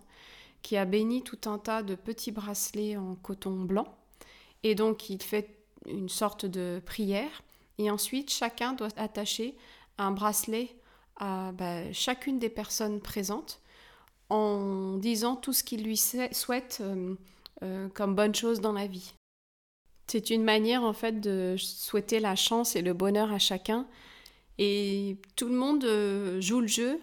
qui 0.62 0.76
a 0.76 0.84
béni 0.84 1.22
tout 1.22 1.48
un 1.48 1.58
tas 1.58 1.82
de 1.82 1.94
petits 1.94 2.32
bracelets 2.32 2.96
en 2.96 3.16
coton 3.16 3.56
blanc. 3.64 3.96
Et 4.62 4.74
donc 4.74 5.10
il 5.10 5.22
fait 5.22 5.56
une 5.86 6.08
sorte 6.08 6.46
de 6.46 6.80
prière. 6.84 7.42
Et 7.78 7.90
ensuite, 7.90 8.30
chacun 8.30 8.72
doit 8.72 8.88
attacher 8.96 9.54
un 9.98 10.10
bracelet 10.10 10.74
à 11.16 11.52
bah, 11.52 11.92
chacune 11.92 12.38
des 12.38 12.48
personnes 12.48 13.00
présentes 13.00 13.60
en 14.28 14.96
disant 14.96 15.36
tout 15.36 15.52
ce 15.52 15.62
qu'il 15.62 15.84
lui 15.84 15.96
souhaite 15.96 16.78
euh, 16.80 17.14
euh, 17.62 17.88
comme 17.90 18.14
bonne 18.14 18.34
chose 18.34 18.60
dans 18.60 18.72
la 18.72 18.86
vie. 18.86 19.12
C'est 20.08 20.30
une 20.30 20.44
manière 20.44 20.82
en 20.82 20.92
fait 20.92 21.20
de 21.20 21.56
souhaiter 21.58 22.20
la 22.20 22.36
chance 22.36 22.76
et 22.76 22.82
le 22.82 22.92
bonheur 22.92 23.32
à 23.32 23.38
chacun 23.38 23.86
et 24.58 25.16
tout 25.36 25.48
le 25.48 25.54
monde 25.54 25.84
euh, 25.84 26.40
joue 26.40 26.60
le 26.60 26.66
jeu. 26.66 27.00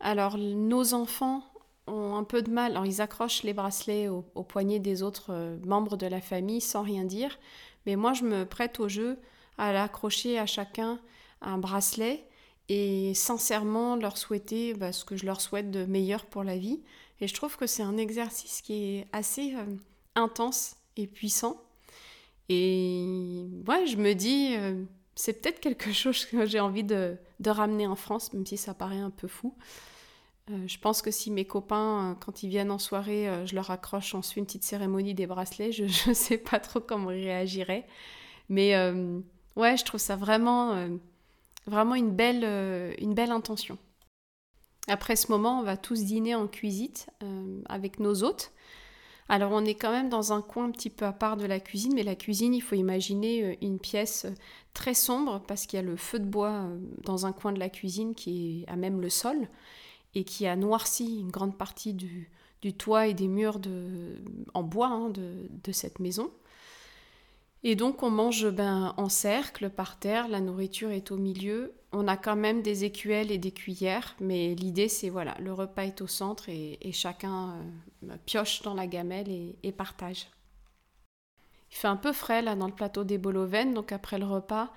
Alors 0.00 0.38
nos 0.38 0.94
enfants 0.94 1.44
un 1.90 2.24
peu 2.24 2.42
de 2.42 2.50
mal, 2.50 2.72
alors 2.72 2.86
ils 2.86 3.00
accrochent 3.00 3.42
les 3.42 3.52
bracelets 3.52 4.08
au, 4.08 4.24
au 4.34 4.42
poignet 4.42 4.78
des 4.78 5.02
autres 5.02 5.58
membres 5.64 5.96
de 5.96 6.06
la 6.06 6.20
famille 6.20 6.60
sans 6.60 6.82
rien 6.82 7.04
dire, 7.04 7.38
mais 7.86 7.96
moi 7.96 8.12
je 8.12 8.24
me 8.24 8.44
prête 8.44 8.80
au 8.80 8.88
jeu 8.88 9.18
à 9.58 9.72
l'accrocher 9.72 10.38
à 10.38 10.46
chacun 10.46 10.98
un 11.42 11.58
bracelet 11.58 12.26
et 12.68 13.14
sincèrement 13.14 13.96
leur 13.96 14.16
souhaiter 14.16 14.74
bah, 14.74 14.92
ce 14.92 15.04
que 15.04 15.16
je 15.16 15.26
leur 15.26 15.40
souhaite 15.40 15.72
de 15.72 15.84
meilleur 15.84 16.24
pour 16.24 16.44
la 16.44 16.56
vie. 16.56 16.80
Et 17.20 17.26
je 17.26 17.34
trouve 17.34 17.56
que 17.56 17.66
c'est 17.66 17.82
un 17.82 17.96
exercice 17.96 18.62
qui 18.62 18.74
est 18.74 19.06
assez 19.12 19.54
euh, 19.56 19.64
intense 20.14 20.76
et 20.96 21.08
puissant. 21.08 21.60
Et 22.48 23.44
ouais, 23.66 23.86
je 23.86 23.96
me 23.96 24.14
dis, 24.14 24.54
euh, 24.56 24.84
c'est 25.16 25.42
peut-être 25.42 25.58
quelque 25.58 25.92
chose 25.92 26.24
que 26.26 26.46
j'ai 26.46 26.60
envie 26.60 26.84
de, 26.84 27.16
ramener 27.44 27.88
en 27.88 27.96
France, 27.96 28.32
même 28.32 28.46
si 28.46 28.56
ça 28.56 28.72
paraît 28.72 29.00
un 29.00 29.10
peu 29.10 29.26
fou. 29.26 29.54
Euh, 30.48 30.66
je 30.66 30.78
pense 30.78 31.02
que 31.02 31.10
si 31.10 31.30
mes 31.30 31.44
copains, 31.44 32.16
quand 32.24 32.42
ils 32.42 32.48
viennent 32.48 32.70
en 32.70 32.78
soirée, 32.78 33.28
je 33.44 33.54
leur 33.54 33.70
accroche 33.70 34.14
ensuite 34.14 34.38
une 34.38 34.46
petite 34.46 34.64
cérémonie 34.64 35.14
des 35.14 35.26
bracelets, 35.26 35.72
je 35.72 35.84
ne 36.08 36.14
sais 36.14 36.38
pas 36.38 36.60
trop 36.60 36.80
comment 36.80 37.10
ils 37.10 37.24
réagiraient. 37.24 37.86
Mais 38.48 38.74
ouais, 39.56 39.76
je 39.76 39.84
trouve 39.84 40.00
ça 40.00 40.16
vraiment 40.16 40.88
Vraiment 41.66 41.94
une 41.94 42.10
belle, 42.10 42.42
euh, 42.44 42.92
une 42.98 43.14
belle 43.14 43.30
intention. 43.30 43.78
Après 44.88 45.14
ce 45.14 45.30
moment, 45.30 45.60
on 45.60 45.62
va 45.62 45.76
tous 45.76 46.04
dîner 46.04 46.34
en 46.34 46.48
cuisine 46.48 46.90
euh, 47.22 47.62
avec 47.68 48.00
nos 48.00 48.24
hôtes. 48.24 48.52
Alors 49.28 49.52
on 49.52 49.64
est 49.64 49.74
quand 49.74 49.92
même 49.92 50.08
dans 50.08 50.32
un 50.32 50.42
coin 50.42 50.64
un 50.64 50.70
petit 50.72 50.90
peu 50.90 51.04
à 51.04 51.12
part 51.12 51.36
de 51.36 51.46
la 51.46 51.60
cuisine, 51.60 51.94
mais 51.94 52.02
la 52.02 52.16
cuisine, 52.16 52.54
il 52.54 52.60
faut 52.60 52.74
imaginer 52.74 53.44
euh, 53.44 53.54
une 53.62 53.78
pièce 53.78 54.26
très 54.74 54.94
sombre 54.94 55.42
parce 55.46 55.66
qu'il 55.66 55.76
y 55.76 55.82
a 55.82 55.84
le 55.84 55.96
feu 55.96 56.18
de 56.18 56.24
bois 56.24 56.66
dans 57.04 57.26
un 57.26 57.32
coin 57.32 57.52
de 57.52 57.60
la 57.60 57.68
cuisine 57.68 58.14
qui 58.14 58.64
est 58.66 58.70
à 58.70 58.76
même 58.76 59.00
le 59.00 59.10
sol 59.10 59.48
et 60.14 60.24
qui 60.24 60.46
a 60.46 60.56
noirci 60.56 61.20
une 61.20 61.30
grande 61.30 61.56
partie 61.56 61.94
du, 61.94 62.30
du 62.62 62.74
toit 62.74 63.06
et 63.06 63.14
des 63.14 63.28
murs 63.28 63.58
de, 63.58 64.16
en 64.54 64.62
bois 64.62 64.88
hein, 64.88 65.10
de, 65.10 65.48
de 65.64 65.72
cette 65.72 65.98
maison. 65.98 66.30
Et 67.62 67.76
donc 67.76 68.02
on 68.02 68.10
mange 68.10 68.48
ben, 68.50 68.94
en 68.96 69.08
cercle, 69.08 69.68
par 69.68 69.98
terre, 69.98 70.28
la 70.28 70.40
nourriture 70.40 70.90
est 70.90 71.10
au 71.10 71.16
milieu. 71.16 71.74
On 71.92 72.08
a 72.08 72.16
quand 72.16 72.36
même 72.36 72.62
des 72.62 72.84
écuelles 72.84 73.30
et 73.30 73.38
des 73.38 73.52
cuillères, 73.52 74.16
mais 74.18 74.54
l'idée 74.54 74.88
c'est 74.88 75.10
voilà, 75.10 75.36
le 75.40 75.52
repas 75.52 75.84
est 75.84 76.00
au 76.00 76.06
centre 76.06 76.48
et, 76.48 76.78
chacun 76.92 77.56
euh, 78.04 78.16
pioche 78.24 78.62
dans 78.62 78.74
la 78.74 78.86
gamelle 78.86 79.28
et, 79.62 79.72
partage. 79.72 80.28
Il 81.70 81.76
fait 81.76 81.88
un 81.88 81.96
peu 81.96 82.12
frais 82.12 82.42
là 82.42 82.56
dans 82.56 82.66
le 82.66 82.72
plateau 82.72 83.04
des 83.04 83.18
Bolovènes, 83.18 83.74
donc 83.74 83.92
après 83.92 84.18
le 84.18 84.26
repas, 84.26 84.72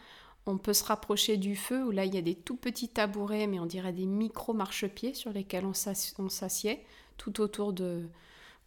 on 0.46 0.58
peut 0.58 0.74
se 0.74 0.84
rapprocher 0.84 1.38
du 1.38 1.56
feu 1.56 1.84
où 1.86 1.92
là 1.92 2.06
il 2.06 2.14
y 2.14 2.18
a 2.18 2.22
des 2.22 2.36
tout 2.36 2.58
petits 2.58 2.90
tabourets, 2.90 3.48
mais 3.48 3.60
on 3.60 3.66
dirait 3.66 3.94
des 3.94 4.06
micro 4.06 4.54
marchepieds 4.54 5.14
sur 5.14 5.32
lesquels 5.32 5.66
on 5.66 5.74
s'assied 5.74 6.80
tout 7.18 7.42
autour 7.42 7.74
de, 7.74 8.08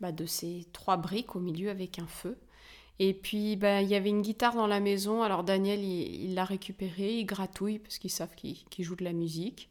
bah, 0.00 0.12
de 0.12 0.26
ces 0.26 0.66
trois 0.72 0.96
briques 0.96 1.36
au 1.36 1.40
milieu 1.40 1.70
avec 1.70 1.98
un 1.98 2.06
feu. 2.06 2.36
Et 2.98 3.12
puis, 3.12 3.56
ben, 3.56 3.80
il 3.80 3.88
y 3.88 3.94
avait 3.94 4.08
une 4.08 4.22
guitare 4.22 4.54
dans 4.54 4.66
la 4.66 4.80
maison. 4.80 5.22
Alors, 5.22 5.44
Daniel, 5.44 5.84
il 5.84 6.34
l'a 6.34 6.44
récupérée, 6.44 7.18
il 7.18 7.26
gratouille 7.26 7.78
parce 7.78 7.98
qu'ils 7.98 8.10
savent 8.10 8.34
qu'il 8.34 8.84
joue 8.84 8.96
de 8.96 9.04
la 9.04 9.12
musique. 9.12 9.68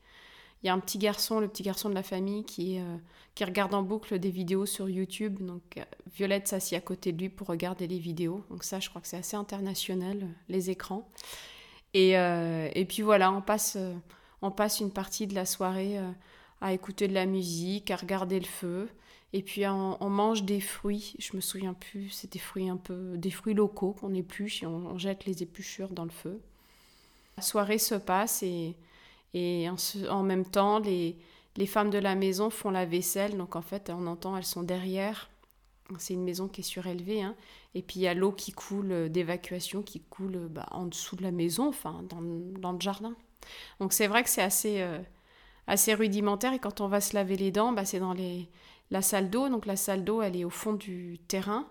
Il 0.61 0.67
y 0.67 0.69
a 0.69 0.73
un 0.73 0.79
petit 0.79 0.97
garçon, 0.97 1.39
le 1.39 1.47
petit 1.47 1.63
garçon 1.63 1.89
de 1.89 1.95
la 1.95 2.03
famille, 2.03 2.43
qui, 2.43 2.79
euh, 2.79 2.97
qui 3.33 3.43
regarde 3.43 3.73
en 3.73 3.83
boucle 3.83 4.19
des 4.19 4.29
vidéos 4.29 4.65
sur 4.65 4.89
YouTube. 4.89 5.43
Donc, 5.43 5.61
euh, 5.77 5.83
Violette 6.15 6.47
s'assied 6.47 6.77
à 6.77 6.81
côté 6.81 7.11
de 7.11 7.21
lui 7.21 7.29
pour 7.29 7.47
regarder 7.47 7.87
les 7.87 7.99
vidéos. 7.99 8.43
Donc, 8.49 8.63
ça, 8.63 8.79
je 8.79 8.89
crois 8.89 9.01
que 9.01 9.07
c'est 9.07 9.17
assez 9.17 9.35
international, 9.35 10.27
les 10.49 10.69
écrans. 10.69 11.09
Et, 11.95 12.17
euh, 12.17 12.69
et 12.75 12.85
puis 12.85 13.01
voilà, 13.01 13.31
on 13.31 13.41
passe, 13.41 13.77
on 14.43 14.51
passe 14.51 14.81
une 14.81 14.91
partie 14.91 15.25
de 15.25 15.33
la 15.33 15.45
soirée 15.45 15.97
à 16.61 16.73
écouter 16.73 17.07
de 17.07 17.13
la 17.13 17.25
musique, 17.25 17.89
à 17.89 17.95
regarder 17.95 18.39
le 18.39 18.45
feu. 18.45 18.89
Et 19.33 19.41
puis 19.41 19.67
on, 19.67 20.09
mange 20.09 20.43
des 20.43 20.61
fruits, 20.61 21.13
je 21.19 21.35
me 21.35 21.41
souviens 21.41 21.73
plus, 21.73 22.09
c'est 22.09 22.31
des 22.31 22.39
fruits 22.39 22.69
un 22.69 22.77
peu, 22.77 23.17
des 23.17 23.31
fruits 23.31 23.53
locaux 23.53 23.91
qu'on 23.91 24.13
épluche 24.13 24.63
et 24.63 24.65
on, 24.65 24.97
jette 24.97 25.25
les 25.25 25.43
épluchures 25.43 25.89
dans 25.89 26.05
le 26.05 26.09
feu. 26.09 26.39
La 27.35 27.43
soirée 27.43 27.77
se 27.77 27.95
passe 27.95 28.43
et, 28.43 28.77
et 29.33 29.67
en, 30.09 30.23
même 30.23 30.45
temps 30.45 30.79
les, 30.79 31.17
les 31.57 31.65
femmes 31.65 31.89
de 31.89 31.97
la 31.97 32.15
maison 32.15 32.49
font 32.49 32.71
la 32.71 32.85
vaisselle, 32.85 33.35
donc 33.35 33.57
en 33.57 33.61
fait 33.61 33.89
on 33.89 34.07
entend 34.07 34.37
elles 34.37 34.45
sont 34.45 34.63
derrière. 34.63 35.29
C'est 35.99 36.13
une 36.13 36.23
maison 36.23 36.47
qui 36.47 36.61
est 36.61 36.63
surélevée, 36.63 37.21
hein. 37.21 37.35
et 37.75 37.83
puis 37.83 37.99
il 37.99 38.03
y 38.03 38.07
a 38.07 38.15
l'eau 38.15 38.31
qui 38.31 38.51
coule 38.51 39.09
d'évacuation 39.09 39.83
qui 39.83 40.01
coule 40.01 40.47
bah, 40.49 40.65
en 40.71 40.85
dessous 40.87 41.15
de 41.15 41.21
la 41.21 41.31
maison, 41.31 41.67
enfin 41.67 42.03
dans, 42.09 42.21
dans 42.59 42.71
le 42.71 42.79
jardin. 42.79 43.15
Donc 43.79 43.93
c'est 43.93 44.07
vrai 44.07 44.23
que 44.23 44.29
c'est 44.29 44.41
assez, 44.41 44.81
euh, 44.81 44.99
assez 45.67 45.93
rudimentaire 45.93 46.53
et 46.53 46.59
quand 46.59 46.81
on 46.81 46.87
va 46.87 47.01
se 47.01 47.13
laver 47.13 47.37
les 47.37 47.51
dents, 47.51 47.71
bah, 47.71 47.85
c'est 47.85 47.99
dans 47.99 48.13
les, 48.13 48.49
la 48.91 49.01
salle 49.01 49.29
d'eau. 49.29 49.49
Donc 49.49 49.65
la 49.65 49.75
salle 49.75 50.03
d'eau, 50.03 50.21
elle 50.21 50.35
est 50.35 50.43
au 50.43 50.49
fond 50.49 50.73
du 50.73 51.19
terrain. 51.27 51.67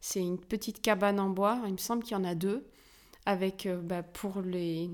C'est 0.00 0.20
une 0.20 0.38
petite 0.38 0.80
cabane 0.80 1.20
en 1.20 1.30
bois. 1.30 1.60
Il 1.66 1.72
me 1.72 1.78
semble 1.78 2.02
qu'il 2.02 2.16
y 2.16 2.20
en 2.20 2.24
a 2.24 2.34
deux, 2.34 2.66
avec 3.26 3.66
euh, 3.66 3.80
bah, 3.80 4.02
pour 4.02 4.40
les, 4.40 4.90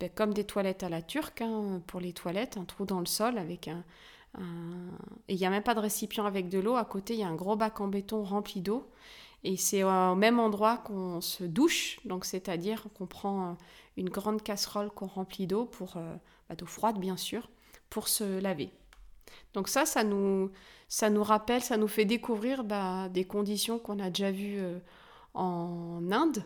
bah, 0.00 0.08
comme 0.08 0.32
des 0.32 0.44
toilettes 0.44 0.82
à 0.82 0.88
la 0.88 1.02
turque, 1.02 1.42
hein, 1.42 1.82
pour 1.86 2.00
les 2.00 2.12
toilettes, 2.12 2.56
un 2.56 2.64
trou 2.64 2.86
dans 2.86 3.00
le 3.00 3.06
sol 3.06 3.38
avec 3.38 3.68
un, 3.68 3.84
et 4.36 5.34
il 5.34 5.36
n'y 5.36 5.46
a 5.46 5.50
même 5.50 5.62
pas 5.62 5.74
de 5.74 5.80
récipient 5.80 6.24
avec 6.24 6.48
de 6.48 6.58
l'eau. 6.58 6.76
À 6.76 6.84
côté, 6.84 7.14
il 7.14 7.20
y 7.20 7.22
a 7.22 7.28
un 7.28 7.34
gros 7.34 7.56
bac 7.56 7.80
en 7.80 7.88
béton 7.88 8.22
rempli 8.22 8.60
d'eau. 8.60 8.88
Et 9.44 9.56
c'est 9.56 9.84
au 9.84 10.14
même 10.16 10.40
endroit 10.40 10.78
qu'on 10.78 11.20
se 11.20 11.44
douche, 11.44 12.00
donc 12.04 12.24
c'est-à-dire 12.24 12.86
qu'on 12.94 13.06
prend 13.06 13.56
une 13.96 14.08
grande 14.08 14.42
casserole 14.42 14.90
qu'on 14.90 15.06
remplit 15.06 15.46
d'eau 15.46 15.64
pour 15.64 15.96
euh, 15.96 16.16
bah, 16.48 16.56
d'eau 16.56 16.66
froide 16.66 16.98
bien 16.98 17.16
sûr, 17.16 17.48
pour 17.88 18.08
se 18.08 18.40
laver. 18.40 18.70
Donc 19.54 19.68
ça, 19.68 19.86
ça 19.86 20.02
nous, 20.02 20.50
rappelle, 21.22 21.62
ça 21.62 21.76
nous 21.76 21.88
fait 21.88 22.04
découvrir 22.04 22.64
bah, 22.64 23.08
des 23.08 23.24
conditions 23.24 23.78
qu'on 23.78 24.00
a 24.00 24.10
déjà 24.10 24.32
vues 24.32 24.58
euh, 24.58 24.78
en 25.34 26.10
Inde. 26.10 26.42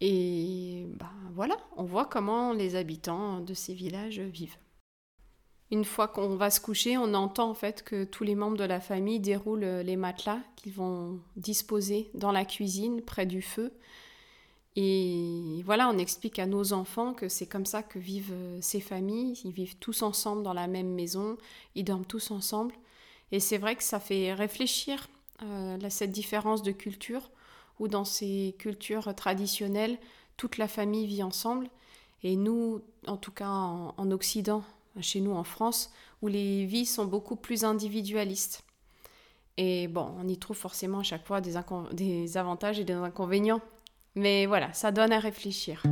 Et 0.00 0.86
bah, 0.96 1.10
voilà, 1.32 1.56
on 1.76 1.84
voit 1.84 2.04
comment 2.04 2.52
les 2.52 2.76
habitants 2.76 3.40
de 3.40 3.54
ces 3.54 3.74
villages 3.74 4.20
vivent. 4.20 4.56
Une 5.70 5.84
fois 5.84 6.08
qu'on 6.08 6.36
va 6.36 6.50
se 6.50 6.60
coucher, 6.60 6.98
on 6.98 7.14
entend 7.14 7.50
en 7.50 7.54
fait 7.54 7.82
que 7.82 8.04
tous 8.04 8.22
les 8.24 8.34
membres 8.34 8.56
de 8.56 8.64
la 8.64 8.80
famille 8.80 9.18
déroulent 9.18 9.64
les 9.64 9.96
matelas 9.96 10.40
qu'ils 10.56 10.72
vont 10.72 11.18
disposer 11.36 12.10
dans 12.14 12.32
la 12.32 12.44
cuisine 12.44 13.02
près 13.02 13.26
du 13.26 13.42
feu 13.42 13.72
et 14.76 15.62
voilà, 15.64 15.88
on 15.88 15.98
explique 15.98 16.38
à 16.38 16.46
nos 16.46 16.72
enfants 16.72 17.14
que 17.14 17.28
c'est 17.28 17.46
comme 17.46 17.66
ça 17.66 17.82
que 17.82 17.98
vivent 17.98 18.32
euh, 18.32 18.58
ces 18.60 18.80
familles. 18.80 19.40
Ils 19.44 19.52
vivent 19.52 19.76
tous 19.76 20.02
ensemble 20.02 20.42
dans 20.42 20.52
la 20.52 20.66
même 20.66 20.92
maison, 20.92 21.36
ils 21.74 21.84
dorment 21.84 22.04
tous 22.04 22.30
ensemble. 22.30 22.74
Et 23.30 23.40
c'est 23.40 23.58
vrai 23.58 23.76
que 23.76 23.84
ça 23.84 24.00
fait 24.00 24.32
réfléchir 24.34 25.08
euh, 25.42 25.78
à 25.80 25.90
cette 25.90 26.10
différence 26.10 26.62
de 26.62 26.72
culture 26.72 27.30
où 27.78 27.88
dans 27.88 28.04
ces 28.04 28.54
cultures 28.58 29.14
traditionnelles, 29.14 29.98
toute 30.36 30.58
la 30.58 30.68
famille 30.68 31.06
vit 31.06 31.22
ensemble. 31.22 31.68
Et 32.22 32.36
nous, 32.36 32.80
en 33.06 33.16
tout 33.16 33.32
cas 33.32 33.48
en, 33.48 34.10
Occident, 34.10 34.64
chez 35.00 35.20
nous 35.20 35.32
en 35.32 35.44
France, 35.44 35.92
où 36.22 36.28
les 36.28 36.66
vies 36.66 36.86
sont 36.86 37.04
beaucoup 37.04 37.36
plus 37.36 37.64
individualistes. 37.64 38.64
Et 39.56 39.88
bon, 39.88 40.14
on 40.18 40.26
y 40.26 40.38
trouve 40.38 40.56
forcément 40.56 41.00
à 41.00 41.02
chaque 41.02 41.26
fois 41.26 41.40
des, 41.40 41.54
des 41.92 42.36
avantages 42.36 42.80
et 42.80 42.84
des 42.84 42.92
inconvénients. 42.92 43.60
Mais 44.14 44.46
voilà, 44.46 44.72
ça 44.72 44.92
donne 44.92 45.12
à 45.12 45.18
réfléchir. 45.18 45.82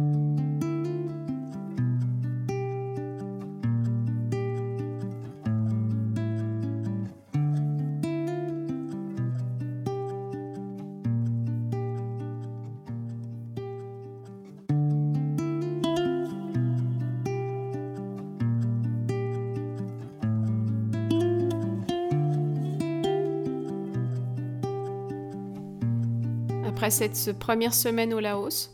Après 26.82 26.90
cette 26.90 27.38
première 27.38 27.74
semaine 27.74 28.12
au 28.12 28.18
Laos, 28.18 28.72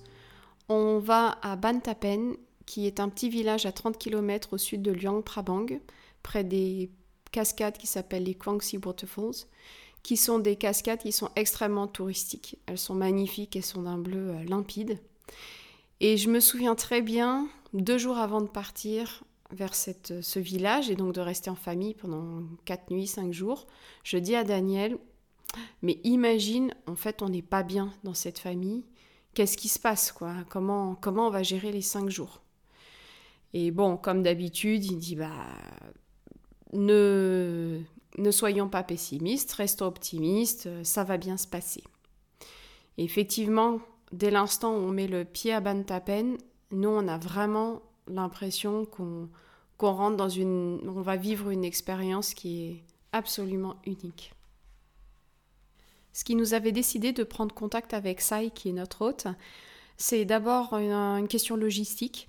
on 0.70 0.98
va 0.98 1.36
à 1.42 1.56
Bantapen, 1.56 2.36
qui 2.64 2.86
est 2.86 3.00
un 3.00 3.10
petit 3.10 3.28
village 3.28 3.66
à 3.66 3.72
30 3.72 3.98
km 3.98 4.54
au 4.54 4.56
sud 4.56 4.80
de 4.80 4.92
Luang 4.92 5.20
Prabang, 5.20 5.66
près 6.22 6.42
des 6.42 6.90
cascades 7.32 7.76
qui 7.76 7.86
s'appellent 7.86 8.24
les 8.24 8.34
Kwangsi 8.34 8.78
Waterfalls, 8.78 9.44
qui 10.02 10.16
sont 10.16 10.38
des 10.38 10.56
cascades 10.56 11.00
qui 11.00 11.12
sont 11.12 11.28
extrêmement 11.36 11.86
touristiques. 11.86 12.56
Elles 12.64 12.78
sont 12.78 12.94
magnifiques, 12.94 13.56
elles 13.56 13.62
sont 13.62 13.82
d'un 13.82 13.98
bleu 13.98 14.30
euh, 14.30 14.44
limpide. 14.44 14.98
Et 16.00 16.16
je 16.16 16.30
me 16.30 16.40
souviens 16.40 16.76
très 16.76 17.02
bien, 17.02 17.46
deux 17.74 17.98
jours 17.98 18.16
avant 18.16 18.40
de 18.40 18.48
partir 18.48 19.22
vers 19.50 19.74
cette, 19.74 20.22
ce 20.22 20.38
village 20.38 20.88
et 20.88 20.96
donc 20.96 21.12
de 21.12 21.20
rester 21.20 21.50
en 21.50 21.56
famille 21.56 21.92
pendant 21.92 22.40
quatre 22.64 22.90
nuits, 22.90 23.06
cinq 23.06 23.34
jours, 23.34 23.66
je 24.02 24.16
dis 24.16 24.34
à 24.34 24.44
Daniel, 24.44 24.96
mais 25.82 26.00
imagine, 26.04 26.74
en 26.86 26.96
fait, 26.96 27.22
on 27.22 27.28
n'est 27.28 27.42
pas 27.42 27.62
bien 27.62 27.92
dans 28.04 28.14
cette 28.14 28.38
famille. 28.38 28.84
Qu'est-ce 29.34 29.56
qui 29.56 29.68
se 29.68 29.78
passe, 29.78 30.12
quoi? 30.12 30.34
Comment, 30.48 30.94
comment 30.94 31.28
on 31.28 31.30
va 31.30 31.42
gérer 31.42 31.72
les 31.72 31.82
cinq 31.82 32.08
jours? 32.10 32.42
Et 33.54 33.70
bon, 33.70 33.96
comme 33.96 34.22
d'habitude, 34.22 34.84
il 34.84 34.98
dit, 34.98 35.16
bah, 35.16 35.30
ne, 36.72 37.80
ne 38.18 38.30
soyons 38.30 38.68
pas 38.68 38.82
pessimistes, 38.82 39.52
restons 39.52 39.86
optimistes, 39.86 40.68
ça 40.84 41.04
va 41.04 41.16
bien 41.16 41.36
se 41.36 41.46
passer. 41.46 41.82
Et 42.98 43.04
effectivement, 43.04 43.80
dès 44.12 44.30
l'instant 44.30 44.74
où 44.74 44.80
on 44.80 44.90
met 44.90 45.06
le 45.06 45.24
pied 45.24 45.52
à 45.52 45.60
Bantapen, 45.60 46.36
nous, 46.70 46.88
on 46.88 47.08
a 47.08 47.16
vraiment 47.16 47.80
l'impression 48.06 48.84
qu'on 48.84 49.28
rentre 49.78 50.16
dans 50.16 50.28
une... 50.28 50.80
va 50.84 51.16
vivre 51.16 51.50
une 51.50 51.64
expérience 51.64 52.34
qui 52.34 52.64
est 52.64 52.84
absolument 53.12 53.76
unique. 53.86 54.34
Ce 56.18 56.24
qui 56.24 56.34
nous 56.34 56.52
avait 56.52 56.72
décidé 56.72 57.12
de 57.12 57.22
prendre 57.22 57.54
contact 57.54 57.94
avec 57.94 58.20
Sai, 58.20 58.50
qui 58.50 58.70
est 58.70 58.72
notre 58.72 59.02
hôte, 59.02 59.28
c'est 59.98 60.24
d'abord 60.24 60.76
une, 60.76 61.28
question 61.28 61.54
logistique. 61.54 62.28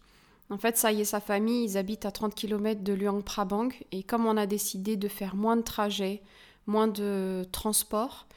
En 0.51 0.59
fait, 0.59 0.77
Sai 0.77 0.99
et 0.99 1.05
sa 1.05 1.19
famille, 1.19 1.63
ils 1.63 1.75
habitent 1.75 2.05
à 2.05 2.11
30 2.11 2.35
km 2.35 2.83
de 2.83 2.93
Luang 2.93 3.23
Prabang, 3.23 3.69
et 3.91 4.03
comme 4.03 4.27
on 4.27 4.37
a 4.37 4.45
décidé 4.45 4.95
de 4.95 5.07
faire 5.07 5.33
moins 5.33 5.57
de 5.57 5.63
trajets, 5.63 6.21
moins 6.67 6.87
de 6.87 7.43
transport, 7.51 8.27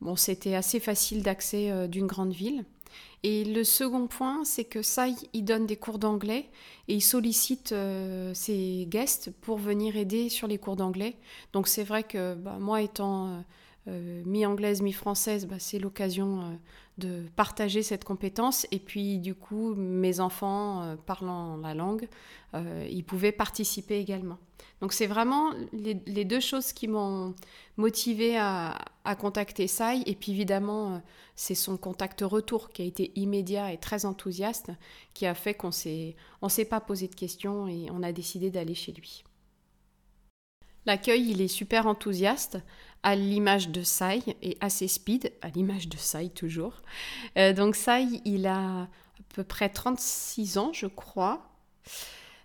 bon, 0.00 0.14
c'était 0.14 0.54
assez 0.54 0.78
facile 0.78 1.24
d'accès 1.24 1.72
euh, 1.72 1.88
d'une 1.88 2.06
grande 2.06 2.32
ville. 2.32 2.64
Et 3.24 3.44
le 3.44 3.64
second 3.64 4.06
point, 4.06 4.44
c'est 4.44 4.64
que 4.64 4.82
Sai, 4.82 5.14
il 5.32 5.44
donne 5.44 5.66
des 5.66 5.76
cours 5.76 5.98
d'anglais 5.98 6.48
et 6.86 6.94
il 6.94 7.02
sollicite 7.02 7.72
euh, 7.72 8.32
ses 8.34 8.86
guests 8.88 9.32
pour 9.40 9.58
venir 9.58 9.96
aider 9.96 10.28
sur 10.28 10.46
les 10.46 10.58
cours 10.58 10.76
d'anglais. 10.76 11.16
Donc 11.52 11.66
c'est 11.66 11.82
vrai 11.82 12.04
que 12.04 12.34
bah, 12.34 12.58
moi 12.60 12.82
étant 12.82 13.26
euh, 13.26 13.40
euh, 13.88 14.22
mi-anglaise, 14.24 14.80
mi-française, 14.80 15.46
bah, 15.46 15.56
c'est 15.58 15.80
l'occasion 15.80 16.40
euh, 16.40 16.54
de 16.98 17.28
partager 17.34 17.82
cette 17.82 18.04
compétence. 18.04 18.66
Et 18.70 18.78
puis, 18.78 19.18
du 19.18 19.34
coup, 19.34 19.74
mes 19.74 20.20
enfants 20.20 20.82
euh, 20.82 20.96
parlant 20.96 21.56
la 21.56 21.74
langue, 21.74 22.08
ils 22.54 23.02
pouvaient 23.02 23.32
participer 23.32 23.98
également. 23.98 24.38
Donc, 24.82 24.92
c'est 24.92 25.06
vraiment 25.06 25.52
les, 25.72 25.94
deux 26.24 26.38
choses 26.38 26.74
qui 26.74 26.86
m'ont 26.86 27.34
motivé 27.78 28.36
à, 28.36 28.76
contacter 29.18 29.66
Sai. 29.66 30.02
Et 30.04 30.14
puis, 30.14 30.32
évidemment, 30.32 31.00
c'est 31.34 31.54
son 31.54 31.78
contact 31.78 32.20
retour 32.20 32.68
qui 32.68 32.82
a 32.82 32.84
été 32.84 33.10
immédiat 33.16 33.72
et 33.72 33.78
très 33.78 34.04
enthousiaste 34.04 34.70
qui 35.14 35.24
a 35.24 35.34
fait 35.34 35.54
qu'on 35.54 35.68
ne 35.68 36.48
s'est 36.48 36.64
pas 36.66 36.80
posé 36.80 37.08
de 37.08 37.14
questions 37.14 37.66
et 37.68 37.86
on 37.90 38.02
a 38.02 38.12
décidé 38.12 38.50
d'aller 38.50 38.74
chez 38.74 38.92
lui. 38.92 39.24
L'accueil, 40.86 41.30
il 41.30 41.40
est 41.40 41.48
super 41.48 41.86
enthousiaste, 41.86 42.58
à 43.02 43.16
l'image 43.16 43.68
de 43.68 43.82
Sai 43.82 44.22
et 44.42 44.56
assez 44.60 44.88
speed, 44.88 45.32
à 45.42 45.48
l'image 45.48 45.88
de 45.88 45.96
Sai 45.96 46.28
toujours. 46.28 46.82
Euh, 47.36 47.52
donc 47.52 47.74
Sai, 47.74 48.06
il 48.24 48.46
a 48.46 48.82
à 48.82 48.88
peu 49.34 49.44
près 49.44 49.68
36 49.68 50.58
ans, 50.58 50.72
je 50.72 50.86
crois. 50.86 51.48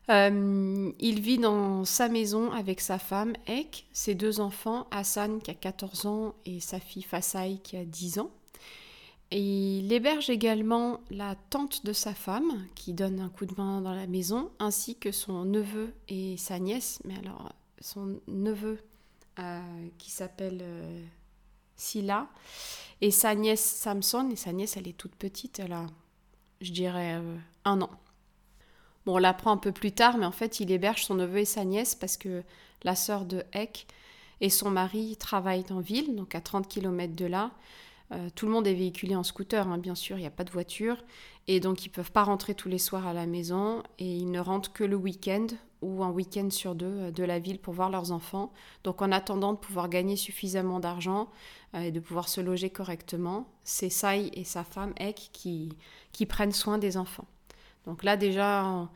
Euh, 0.10 0.92
il 1.00 1.20
vit 1.20 1.38
dans 1.38 1.84
sa 1.84 2.08
maison 2.08 2.52
avec 2.52 2.80
sa 2.80 2.98
femme, 2.98 3.34
Ek, 3.46 3.88
ses 3.92 4.16
deux 4.16 4.40
enfants, 4.40 4.88
Hassan 4.90 5.42
qui 5.42 5.52
a 5.52 5.54
14 5.54 6.06
ans 6.06 6.36
et 6.46 6.60
sa 6.60 6.80
fille 6.80 7.04
Fasai 7.04 7.60
qui 7.62 7.76
a 7.76 7.84
10 7.84 8.20
ans. 8.20 8.32
Il 9.32 9.92
héberge 9.92 10.30
également 10.30 11.02
la 11.12 11.36
tante 11.50 11.86
de 11.86 11.92
sa 11.92 12.14
femme 12.14 12.66
qui 12.76 12.94
donne 12.94 13.20
un 13.20 13.28
coup 13.28 13.46
de 13.46 13.54
main 13.58 13.82
dans 13.82 13.94
la 13.94 14.08
maison, 14.08 14.50
ainsi 14.60 14.96
que 14.96 15.12
son 15.12 15.44
neveu 15.44 15.94
et 16.08 16.38
sa 16.38 16.60
nièce. 16.60 17.02
Mais 17.04 17.18
alors, 17.18 17.52
son 17.80 18.20
neveu 18.28 18.80
euh, 19.40 19.62
qui 19.98 20.10
s'appelle 20.10 20.60
euh, 20.62 21.04
Silla 21.76 22.28
et 23.02 23.12
sa 23.12 23.36
nièce 23.36 23.64
Samson. 23.64 24.30
Et 24.32 24.36
sa 24.36 24.52
nièce, 24.52 24.78
elle 24.78 24.88
est 24.88 24.98
toute 24.98 25.16
petite, 25.16 25.60
elle 25.60 25.74
a, 25.74 25.86
je 26.62 26.72
dirais, 26.72 27.16
euh, 27.16 27.38
un 27.66 27.82
an. 27.82 27.92
Bon, 29.06 29.16
on 29.16 29.18
l'apprend 29.20 29.52
un 29.52 29.58
peu 29.58 29.72
plus 29.72 29.92
tard, 29.92 30.18
mais 30.18 30.26
en 30.26 30.32
fait, 30.32 30.60
il 30.60 30.72
héberge 30.72 31.06
son 31.06 31.16
neveu 31.16 31.40
et 31.40 31.46
sa 31.46 31.64
nièce 31.66 31.96
parce 31.96 32.18
que 32.18 32.44
la 32.84 32.96
sœur 32.96 33.26
de 33.26 33.44
Eck 33.54 33.88
et 34.42 34.50
son 34.50 34.70
mari 34.70 35.16
travaillent 35.18 35.72
en 35.72 35.80
ville, 35.80 36.16
donc 36.16 36.36
à 36.36 36.42
30 36.42 36.68
km 36.68 37.16
de 37.16 37.26
là. 37.26 37.52
tout 38.36 38.46
le 38.46 38.52
monde 38.52 38.68
est 38.68 38.74
véhiculé 38.74 39.16
en 39.16 39.24
scooter, 39.24 39.68
hein, 39.68 39.78
bien 39.78 39.96
sûr, 39.96 40.18
il 40.18 40.22
n'y 40.22 40.28
a 40.28 40.32
pas 40.32 40.44
de 40.44 40.52
voiture. 40.52 40.98
Et 41.48 41.60
donc, 41.60 41.86
ils 41.86 41.90
ne 41.90 41.94
peuvent 41.94 42.12
pas 42.12 42.24
rentrer 42.24 42.54
tous 42.54 42.70
les 42.70 42.78
soirs 42.78 43.08
à 43.08 43.14
la 43.14 43.26
maison 43.26 43.82
et 43.98 44.18
ils 44.18 44.30
ne 44.30 44.40
rentrent 44.40 44.74
que 44.74 44.84
le 44.84 44.96
week-end 44.96 45.48
ou 45.82 46.04
un 46.04 46.10
week-end 46.10 46.50
sur 46.50 46.76
deux 46.76 46.86
euh, 46.86 47.12
de 47.12 47.24
la 47.24 47.40
ville 47.40 47.60
pour 47.60 47.74
voir 47.74 47.90
leurs 47.90 48.12
enfants. 48.12 48.52
Donc 48.84 49.02
en 49.02 49.12
attendant 49.12 49.54
de 49.54 49.58
pouvoir 49.58 49.90
gagner 49.90 50.16
suffisamment 50.16 50.80
d'argent 50.80 51.30
euh, 51.76 51.82
et 51.82 51.92
de 51.92 52.00
pouvoir 52.00 52.30
se 52.30 52.42
loger 52.42 52.70
correctement, 52.70 53.48
c'est 53.64 53.90
Sai 53.90 54.30
et 54.34 54.44
sa 54.44 54.64
femme 54.64 54.94
Ek 54.98 55.30
qui, 55.34 55.76
prennent 56.28 56.52
soin 56.52 56.78
des 56.78 56.98
enfants. 56.98 57.28
Donc 57.86 58.04
là 58.04 58.18
déjà, 58.18 58.90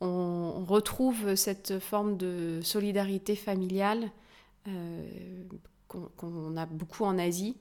on, 0.00 0.64
retrouve 0.66 1.34
cette 1.34 1.78
forme 1.78 2.16
de 2.16 2.60
solidarité 2.62 3.36
familiale 3.36 4.10
euh, 4.66 5.06
qu'on 5.88 6.56
a 6.56 6.66
beaucoup 6.66 7.04
en 7.04 7.18
Asie. 7.18 7.56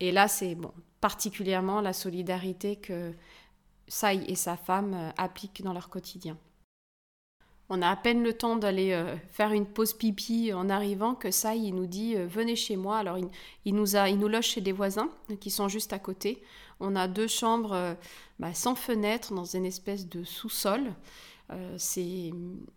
Et 0.00 0.12
là, 0.12 0.28
c'est 0.28 0.54
bon, 0.54 0.72
particulièrement 1.00 1.80
la 1.80 1.92
solidarité 1.92 2.76
que 2.76 3.14
Sai 3.88 4.22
et 4.28 4.34
sa 4.34 4.56
femme 4.56 5.12
appliquent 5.16 5.62
dans 5.62 5.72
leur 5.72 5.88
quotidien. 5.88 6.36
On 7.70 7.82
a 7.82 7.90
à 7.90 7.96
peine 7.96 8.22
le 8.22 8.32
temps 8.32 8.56
d'aller 8.56 8.92
euh, 8.92 9.14
faire 9.30 9.52
une 9.52 9.66
pause 9.66 9.92
pipi 9.92 10.52
en 10.54 10.70
arrivant 10.70 11.14
que 11.14 11.30
ça, 11.30 11.54
il 11.54 11.74
nous 11.74 11.86
dit 11.86 12.16
euh, 12.16 12.26
venez 12.26 12.56
chez 12.56 12.76
moi. 12.76 12.96
Alors 12.98 13.18
il, 13.64 13.74
nous 13.74 13.96
a, 13.96 14.08
il 14.08 14.18
nous 14.18 14.28
loge 14.28 14.46
chez 14.46 14.62
des 14.62 14.72
voisins 14.72 15.10
qui 15.40 15.50
sont 15.50 15.68
juste 15.68 15.92
à 15.92 15.98
côté. 15.98 16.42
On 16.80 16.96
a 16.96 17.08
deux 17.08 17.26
chambres 17.26 17.72
euh, 17.72 17.94
bah, 18.38 18.54
sans 18.54 18.74
fenêtre 18.74 19.34
dans 19.34 19.44
une 19.44 19.66
espèce 19.66 20.08
de 20.08 20.24
sous-sol. 20.24 20.94
c'est 21.76 22.30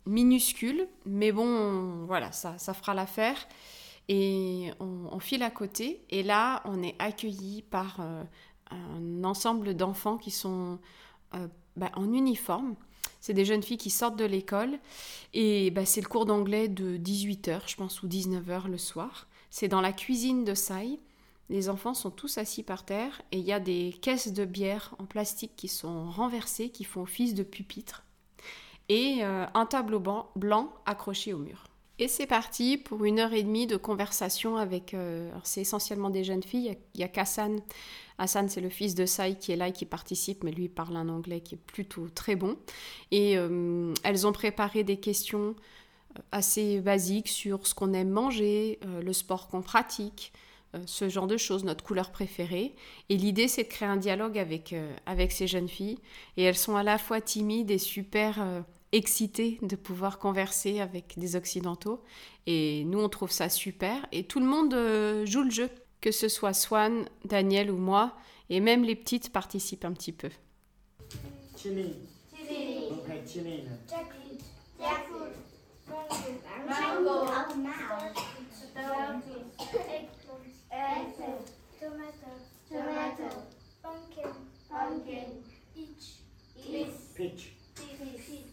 minuscule, 0.06 0.88
mais 1.06 1.32
bon, 1.32 2.06
voilà, 2.06 2.32
ça, 2.32 2.58
ça 2.58 2.74
fera 2.74 2.94
l'affaire. 2.94 3.38
Et 4.08 4.72
on, 4.80 5.20
file 5.20 5.44
à 5.44 5.52
côté. 5.52 6.04
Et 6.10 6.24
là, 6.24 6.62
on 6.66 6.82
est 6.84 6.96
accueilli 7.00 7.62
par 7.62 8.00
un 8.72 9.24
ensemble 9.24 9.76
d'enfants 9.76 10.18
qui 10.18 10.32
sont 10.32 10.80
bah, 11.78 11.92
en 11.96 12.12
uniforme 12.12 12.76
c'est 13.22 13.34
des 13.34 13.46
jeunes 13.46 13.64
filles 13.64 13.78
qui 13.78 13.92
sortent 13.92 14.18
de 14.18 14.26
l'école 14.26 14.80
et 15.34 15.72
bah, 15.72 15.86
c'est 15.86 16.02
le 16.02 16.08
cours 16.08 16.26
d'anglais 16.26 16.68
de 16.68 16.98
18h, 16.98 17.62
je 17.68 17.76
pense, 17.76 18.02
ou 18.04 18.08
19h 18.08 18.68
le 18.68 18.78
soir. 18.78 19.28
C'est 19.52 19.68
dans 19.68 19.82
la 19.82 19.94
cuisine 19.94 20.44
de 20.44 20.56
Sai. 20.56 21.00
Les 21.50 21.70
enfants 21.70 21.94
sont 21.94 22.12
tous 22.12 22.38
assis 22.38 22.64
par 22.64 22.84
terre 22.84 23.22
et 23.32 23.38
il 23.38 23.46
y 23.46 23.54
a 23.54 23.60
des 23.60 23.96
caisses 24.02 24.34
de 24.34 24.44
bière 24.44 24.96
en 25.00 25.06
plastique 25.06 25.56
qui 25.56 25.68
sont 25.68 26.10
renversées, 26.10 26.70
qui 26.70 26.84
font 26.84 27.04
office 27.04 27.36
de 27.36 27.44
pupitre, 27.44 28.04
et 28.90 29.20
euh, 29.22 29.46
un 29.54 29.66
tableau 29.66 30.02
blanc 30.36 30.74
accroché 30.86 31.34
au 31.34 31.38
mur. 31.38 31.71
Et 32.02 32.08
c'est 32.08 32.26
parti 32.26 32.78
pour 32.78 33.06
une 33.06 33.20
heure 33.20 33.32
et 33.32 33.44
demie 33.44 33.68
de 33.68 33.78
conversation 33.78 34.58
avec. 34.58 34.96
Euh, 34.96 35.30
c'est 35.44 35.62
essentiellement 35.62 36.10
des 36.10 36.24
jeunes 36.24 36.42
filles. 36.42 36.76
Il 36.96 37.00
y 37.00 37.04
a 37.04 37.08
Kassan. 37.08 37.62
Hassan, 38.18 38.50
c'est 38.50 38.60
le 38.60 38.70
fils 38.70 38.96
de 38.96 39.06
Sai 39.06 39.36
qui 39.36 39.52
est 39.52 39.56
là 39.56 39.68
et 39.68 39.72
qui 39.72 39.86
participe, 39.86 40.44
mais 40.44 40.50
lui 40.50 40.68
parle 40.68 40.96
un 40.96 41.10
anglais 41.10 41.42
qui 41.42 41.54
est 41.54 41.60
plutôt 41.60 42.08
très 42.10 42.36
bon. 42.36 42.58
Et 43.12 43.38
euh, 43.38 43.94
elles 44.04 44.26
ont 44.26 44.32
préparé 44.32 44.84
des 44.84 44.98
questions 44.98 45.54
euh, 46.18 46.22
assez 46.32 46.80
basiques 46.80 47.28
sur 47.28 47.68
ce 47.68 47.76
qu'on 47.76 47.94
aime 47.94 48.10
manger, 48.10 48.80
le 49.00 49.14
sport 49.14 49.48
qu'on 49.48 49.62
pratique, 49.62 50.34
ce 50.88 51.08
genre 51.08 51.28
de 51.28 51.38
choses, 51.38 51.64
notre 51.64 51.84
couleur 51.84 52.12
préférée. 52.12 52.74
Et 53.10 53.16
l'idée, 53.16 53.48
c'est 53.48 53.66
de 53.66 53.70
créer 53.70 53.88
un 53.88 53.98
dialogue 53.98 54.40
avec, 54.40 54.74
avec 55.06 55.32
ces 55.32 55.46
jeunes 55.46 55.70
filles. 55.70 56.00
Et 56.36 56.42
elles 56.42 56.58
sont 56.58 56.76
à 56.76 56.82
la 56.82 56.98
fois 56.98 57.22
timides 57.22 57.70
et 57.70 57.78
super 57.78 58.44
excité 58.92 59.58
de 59.62 59.76
pouvoir 59.76 60.20
converser 60.20 60.80
avec 60.80 61.18
des 61.18 61.36
Occidentaux. 61.36 62.04
Et 62.48 62.84
nous, 62.86 63.00
on 63.00 63.10
trouve 63.10 63.32
ça 63.32 63.50
super. 63.50 64.06
Et 64.12 64.24
tout 64.24 64.40
le 64.40 64.46
monde 64.46 64.74
euh, 64.74 65.26
joue 65.26 65.44
le 65.44 65.52
jeu, 65.52 65.70
que 66.02 66.12
ce 66.12 66.28
soit 66.28 66.54
Swan, 66.54 67.06
Daniel 67.26 67.72
ou 67.72 67.78
moi. 67.78 68.16
Et 68.50 68.60
même 68.60 68.84
les 68.84 68.96
petites 68.96 69.32
participent 69.32 69.86
un 69.86 69.94
petit 69.94 70.12
peu. 70.12 70.30
Chili. 71.58 71.96
Chili. 72.36 72.88
Okay, 72.92 73.22
chili. 73.26 73.64
Jackfruit. 73.90 74.40
Jackfruit. 74.80 75.32
Mango. 76.68 77.26
Eggplant. 79.92 80.42
Tomato. 81.80 82.32
Tomato. 82.70 83.30
Pumpkin. 83.82 84.32
Pumpkin. 84.70 85.30
Peach. 85.74 86.24
Peach. 86.56 87.54
Peach. 87.76 88.51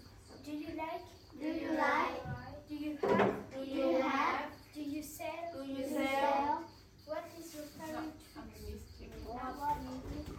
Do 0.48 0.54
you 0.54 0.68
like? 0.78 1.04
Do 1.38 1.46
you 1.46 1.76
like? 1.76 2.24
Do 2.70 2.74
you 2.74 2.96
have? 3.02 3.34
Do 3.52 3.70
you 3.70 4.00
have? 4.00 4.44
Do 4.74 4.80
you 4.80 5.02
sell? 5.02 5.52
Do 5.52 5.61
you 5.70 5.84
sell? 5.87 6.62
What 7.04 7.24
is 7.38 7.54
your 7.54 7.64
favorite 7.76 8.16
food? 8.32 8.80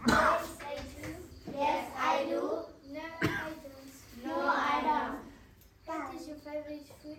Yes, 0.08 0.46
I 0.66 0.74
do. 0.98 1.14
Yes, 1.56 1.86
I 1.96 2.24
do. 2.24 2.40
No, 2.90 3.02
I 3.22 3.38
don't. 3.62 4.26
No, 4.26 4.34
I 4.48 4.82
don't. 4.82 5.18
What 5.86 6.14
is 6.20 6.26
your 6.26 6.38
favorite 6.38 6.86
food? 7.00 7.18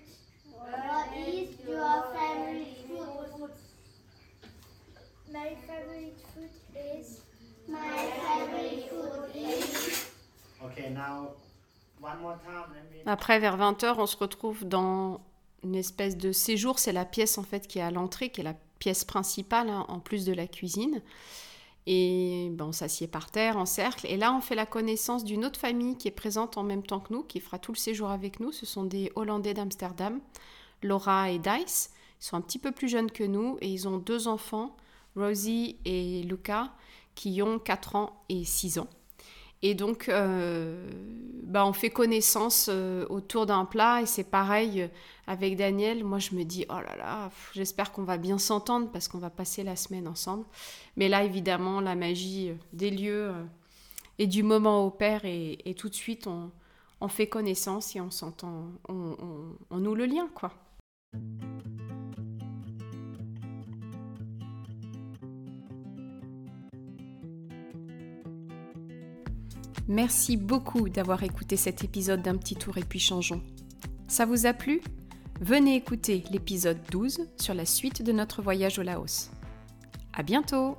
What 0.52 1.18
is 1.18 1.50
your 1.66 2.04
favorite 2.12 2.76
food? 2.90 3.52
My 5.32 5.56
favorite 5.66 6.18
food 6.36 6.54
is. 6.76 7.22
My 7.70 8.12
favorite 8.28 8.90
food 8.90 9.32
is. 9.34 10.10
Okay, 10.62 10.90
now 10.90 11.30
Après, 13.06 13.40
vers 13.40 13.58
20h, 13.58 13.96
on 13.98 14.06
se 14.06 14.18
retrouve 14.18 14.66
dans 14.66 15.22
une 15.64 15.76
espèce 15.76 16.18
de 16.18 16.32
séjour. 16.32 16.80
C'est 16.80 16.94
la 16.94 17.06
pièce 17.06 17.38
en 17.38 17.44
fait 17.44 17.68
qui 17.68 17.80
est 17.80 17.84
à 17.84 17.92
l'entrée, 17.92 18.30
qui 18.30 18.42
est 18.42 18.44
la 18.44 18.56
pièce 18.80 19.04
principale 19.04 19.70
hein, 19.70 19.86
en 19.88 20.00
plus 20.00 20.26
de 20.26 20.34
la 20.34 20.48
cuisine. 20.48 21.02
Et 21.88 22.50
ben, 22.52 22.66
on 22.66 22.72
s'assied 22.72 23.08
par 23.08 23.32
terre 23.32 23.58
en 23.58 23.66
cercle. 23.66 24.06
Et 24.08 24.18
là, 24.18 24.34
on 24.34 24.42
fait 24.42 24.56
la 24.56 24.66
connaissance 24.66 25.24
d'une 25.24 25.46
autre 25.46 25.60
famille 25.60 25.98
qui 25.98 26.08
est 26.08 26.12
présente 26.12 26.58
en 26.58 26.64
même 26.64 26.84
temps 26.84 27.00
que 27.00 27.14
nous, 27.14 27.24
qui 27.24 27.40
fera 27.40 27.58
tout 27.58 27.72
le 27.72 27.78
séjour 27.78 28.10
avec 28.10 28.40
nous. 28.40 28.52
Ce 28.52 28.66
sont 28.66 28.84
des 28.84 29.12
Hollandais 29.16 29.54
d'Amsterdam, 29.54 30.20
Laura 30.84 31.32
et 31.32 31.40
Dice. 31.40 31.92
Ils 32.20 32.26
sont 32.26 32.38
un 32.38 32.42
petit 32.42 32.60
peu 32.60 32.72
plus 32.72 32.88
jeunes 32.88 33.12
que 33.12 33.24
nous 33.24 33.58
et 33.62 33.68
ils 33.68 33.88
ont 33.88 33.98
deux 33.98 34.28
enfants, 34.28 34.76
Rosie 35.16 35.78
et 35.86 36.22
Luca, 36.24 36.72
qui 37.16 37.42
ont 37.42 37.58
4 37.58 37.96
ans 37.96 38.24
et 38.30 38.44
6 38.44 38.78
ans. 38.78 38.88
Et 39.64 39.76
donc, 39.76 40.10
euh, 40.10 40.90
bah, 41.44 41.66
on 41.66 41.74
fait 41.74 41.92
connaissance 41.92 42.68
euh, 42.72 43.06
autour 43.10 43.46
d'un 43.46 43.66
plat 43.66 44.02
et 44.02 44.06
c'est 44.06 44.24
pareil 44.24 44.82
euh, 44.82 44.88
avec 45.28 45.56
Daniel. 45.56 46.04
Moi, 46.04 46.20
je 46.20 46.34
me 46.36 46.44
dis, 46.44 46.66
oh 46.70 46.80
là 46.82 46.96
là, 46.98 47.32
j'espère 47.54 47.92
qu'on 47.92 48.04
va 48.04 48.18
bien 48.18 48.38
s'entendre 48.38 48.90
parce 48.92 49.08
qu'on 49.08 49.20
va 49.20 49.30
passer 49.30 49.64
la 49.64 49.76
semaine 49.76 50.08
ensemble. 50.08 50.46
Mais 50.98 51.10
là, 51.10 51.24
évidemment, 51.24 51.80
la 51.80 51.96
magie 51.96 52.52
des 52.74 52.90
lieux 52.90 53.34
et 54.18 54.28
du 54.28 54.44
moment 54.44 54.86
opère 54.86 55.26
et, 55.26 55.76
tout 55.78 55.90
de 55.90 55.96
suite, 55.96 56.26
on, 56.28 56.52
on, 57.00 57.08
fait 57.08 57.28
connaissance 57.28 57.96
et 57.96 58.02
on 58.02 58.12
s'entend, 58.12 58.66
on, 58.90 59.16
on 59.70 59.78
noue 59.78 59.96
le 59.96 60.06
lien, 60.06 60.28
quoi. 60.34 60.54
Merci 69.92 70.38
beaucoup 70.38 70.88
d'avoir 70.88 71.22
écouté 71.24 71.58
cet 71.58 71.84
épisode 71.84 72.22
d'un 72.22 72.38
petit 72.38 72.56
tour 72.56 72.78
et 72.78 72.84
puis 72.84 72.98
changeons. 72.98 73.42
Ça 74.08 74.26
vous 74.26 74.46
a 74.46 74.54
plu? 74.54 74.80
Venez 75.42 75.76
écouter 75.76 76.24
l'épisode 76.32 76.78
12 76.92 77.28
sur 77.36 77.54
la 77.54 77.66
suite 77.66 78.02
de 78.02 78.14
notre 78.14 78.42
voyage 78.42 78.80
au 78.80 78.84
Laos. 78.84 79.32
À 80.14 80.24
bientôt 80.24 80.78